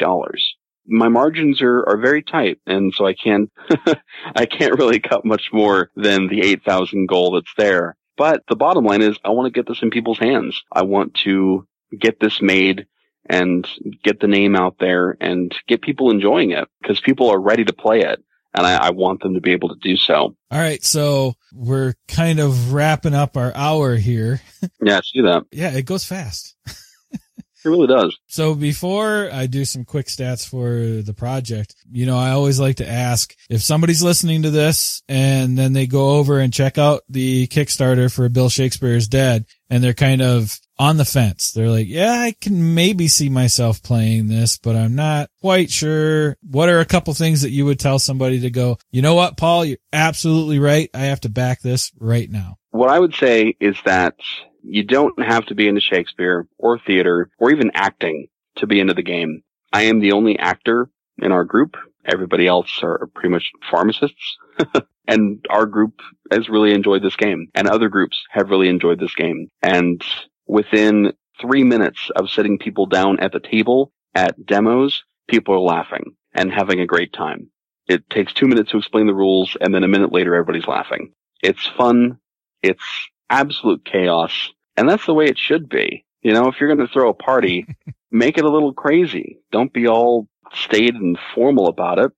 [0.88, 2.60] my margins are, are very tight.
[2.66, 3.52] And so I can't,
[4.36, 7.96] I can't really cut much more than the 8,000 goal that's there.
[8.18, 10.64] But the bottom line is I want to get this in people's hands.
[10.72, 11.68] I want to
[11.98, 12.88] get this made
[13.28, 13.68] and
[14.04, 17.74] get the name out there and get people enjoying it because people are ready to
[17.74, 18.24] play it.
[18.56, 20.36] And I, I, want them to be able to do so.
[20.50, 20.82] All right.
[20.84, 24.42] So we're kind of wrapping up our hour here.
[24.82, 25.46] yeah, I see that.
[25.52, 26.56] Yeah, it goes fast.
[27.66, 28.16] It really does.
[28.28, 32.76] So before I do some quick stats for the project, you know, I always like
[32.78, 37.02] to ask if somebody's listening to this and then they go over and check out
[37.10, 41.52] the Kickstarter for Bill Shakespeare's Dead and they're kind of on the fence.
[41.54, 46.38] They're like, yeah, I can maybe see myself playing this, but I'm not quite sure.
[46.42, 49.38] What are a couple things that you would tell somebody to go, you know what,
[49.38, 50.90] Paul, you're absolutely right.
[50.94, 52.58] I have to back this right now.
[52.72, 54.16] What I would say is that
[54.68, 58.94] you don't have to be into Shakespeare or theater or even acting to be into
[58.94, 59.44] the game.
[59.72, 61.76] I am the only actor in our group.
[62.06, 64.38] Everybody else are pretty much pharmacists.
[65.08, 66.02] And our group
[66.32, 69.50] has really enjoyed this game and other groups have really enjoyed this game.
[69.62, 70.04] And
[70.48, 76.16] within three minutes of sitting people down at the table at demos, people are laughing
[76.34, 77.50] and having a great time.
[77.88, 81.14] It takes two minutes to explain the rules and then a minute later everybody's laughing.
[81.44, 82.18] It's fun.
[82.64, 82.84] It's
[83.30, 84.52] absolute chaos.
[84.78, 86.06] And that's the way it should be.
[86.22, 87.68] You know, if you're going to throw a party,
[88.12, 89.40] make it a little crazy.
[89.52, 92.12] Don't be all staid and formal about it.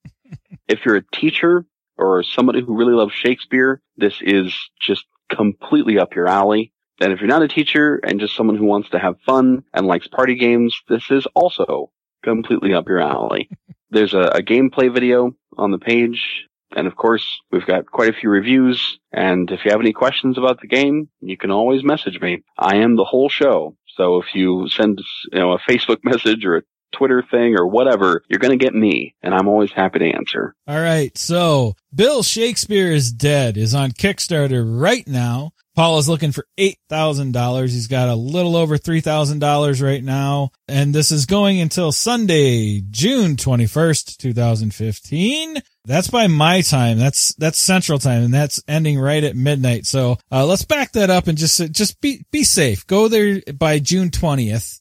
[0.68, 1.66] If you're a teacher
[1.98, 6.74] or somebody who really loves Shakespeare, this is just completely up your alley.
[7.00, 9.86] And if you're not a teacher and just someone who wants to have fun and
[9.86, 11.92] likes party games, this is also
[12.24, 13.50] completely up your alley.
[13.90, 16.47] There's a, a gameplay video on the page.
[16.76, 19.00] And of course, we've got quite a few reviews.
[19.12, 22.44] And if you have any questions about the game, you can always message me.
[22.58, 23.76] I am the whole show.
[23.96, 25.02] So if you send
[25.32, 26.62] you know, a Facebook message or a
[26.92, 30.56] Twitter thing or whatever, you're going to get me and I'm always happy to answer.
[30.68, 31.16] All right.
[31.18, 35.52] So Bill Shakespeare is dead is on Kickstarter right now.
[35.78, 37.62] Paul is looking for $8,000.
[37.70, 40.50] He's got a little over $3,000 right now.
[40.68, 45.58] And this is going until Sunday, June 21st, 2015.
[45.86, 46.98] That's by my time.
[46.98, 49.86] That's, that's central time and that's ending right at midnight.
[49.86, 52.88] So, uh, let's back that up and just, just be, be safe.
[52.88, 54.80] Go there by June 20th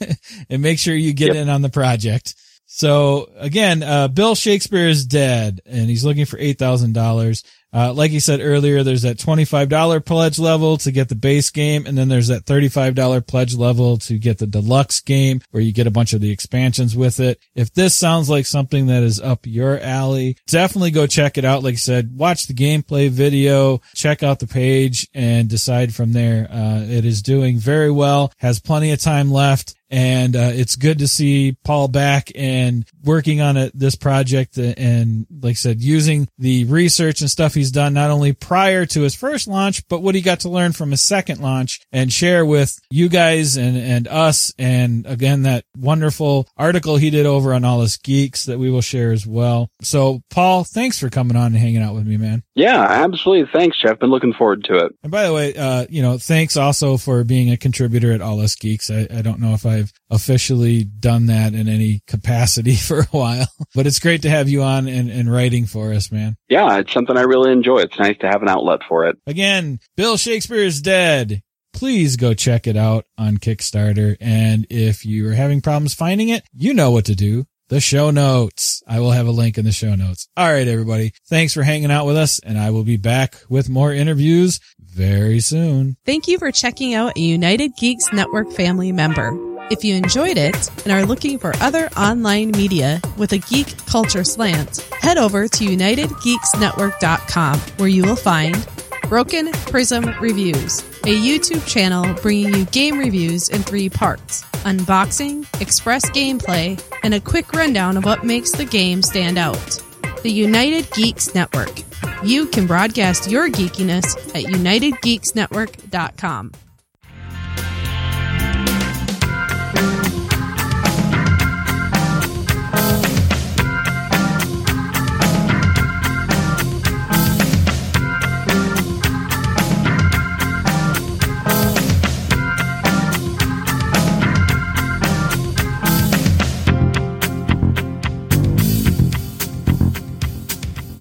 [0.50, 1.36] and make sure you get yep.
[1.36, 2.34] in on the project.
[2.66, 7.44] So again, uh, Bill Shakespeare is dead and he's looking for $8,000.
[7.76, 11.84] Uh, like you said earlier, there's that $25 pledge level to get the base game.
[11.84, 15.86] And then there's that $35 pledge level to get the deluxe game where you get
[15.86, 17.38] a bunch of the expansions with it.
[17.54, 21.62] If this sounds like something that is up your alley, definitely go check it out.
[21.62, 26.48] Like I said, watch the gameplay video, check out the page and decide from there.
[26.50, 30.98] Uh, it is doing very well, has plenty of time left and uh, it's good
[30.98, 36.28] to see Paul back and working on it, this project and like I said, using
[36.38, 40.14] the research and stuff he's done not only prior to his first launch, but what
[40.14, 44.08] he got to learn from his second launch and share with you guys and, and
[44.08, 44.52] us.
[44.58, 48.80] And again, that wonderful article he did over on All Us Geeks that we will
[48.80, 49.70] share as well.
[49.82, 52.42] So Paul, thanks for coming on and hanging out with me, man.
[52.54, 53.50] Yeah, absolutely.
[53.52, 53.98] Thanks, Jeff.
[53.98, 54.92] Been looking forward to it.
[55.02, 58.40] And by the way, uh, you know, thanks also for being a contributor at All
[58.40, 58.90] Us Geeks.
[58.90, 63.48] I, I don't know if I've officially done that in any capacity for a while,
[63.74, 66.36] but it's great to have you on and, and writing for us, man.
[66.48, 67.78] Yeah, it's something I really enjoy.
[67.78, 69.16] It's nice to have an outlet for it.
[69.26, 71.42] Again, Bill Shakespeare is dead.
[71.72, 74.16] Please go check it out on Kickstarter.
[74.20, 78.10] And if you are having problems finding it, you know what to do the show
[78.10, 78.82] notes.
[78.86, 80.28] I will have a link in the show notes.
[80.36, 81.12] All right, everybody.
[81.28, 85.40] Thanks for hanging out with us and I will be back with more interviews very
[85.40, 85.96] soon.
[86.04, 89.45] Thank you for checking out a United Geeks Network family member.
[89.68, 94.22] If you enjoyed it and are looking for other online media with a geek culture
[94.22, 98.64] slant, head over to UnitedGeeksNetwork.com where you will find
[99.08, 106.08] Broken Prism Reviews, a YouTube channel bringing you game reviews in three parts unboxing, express
[106.10, 109.82] gameplay, and a quick rundown of what makes the game stand out.
[110.22, 111.82] The United Geeks Network.
[112.24, 116.52] You can broadcast your geekiness at UnitedGeeksNetwork.com.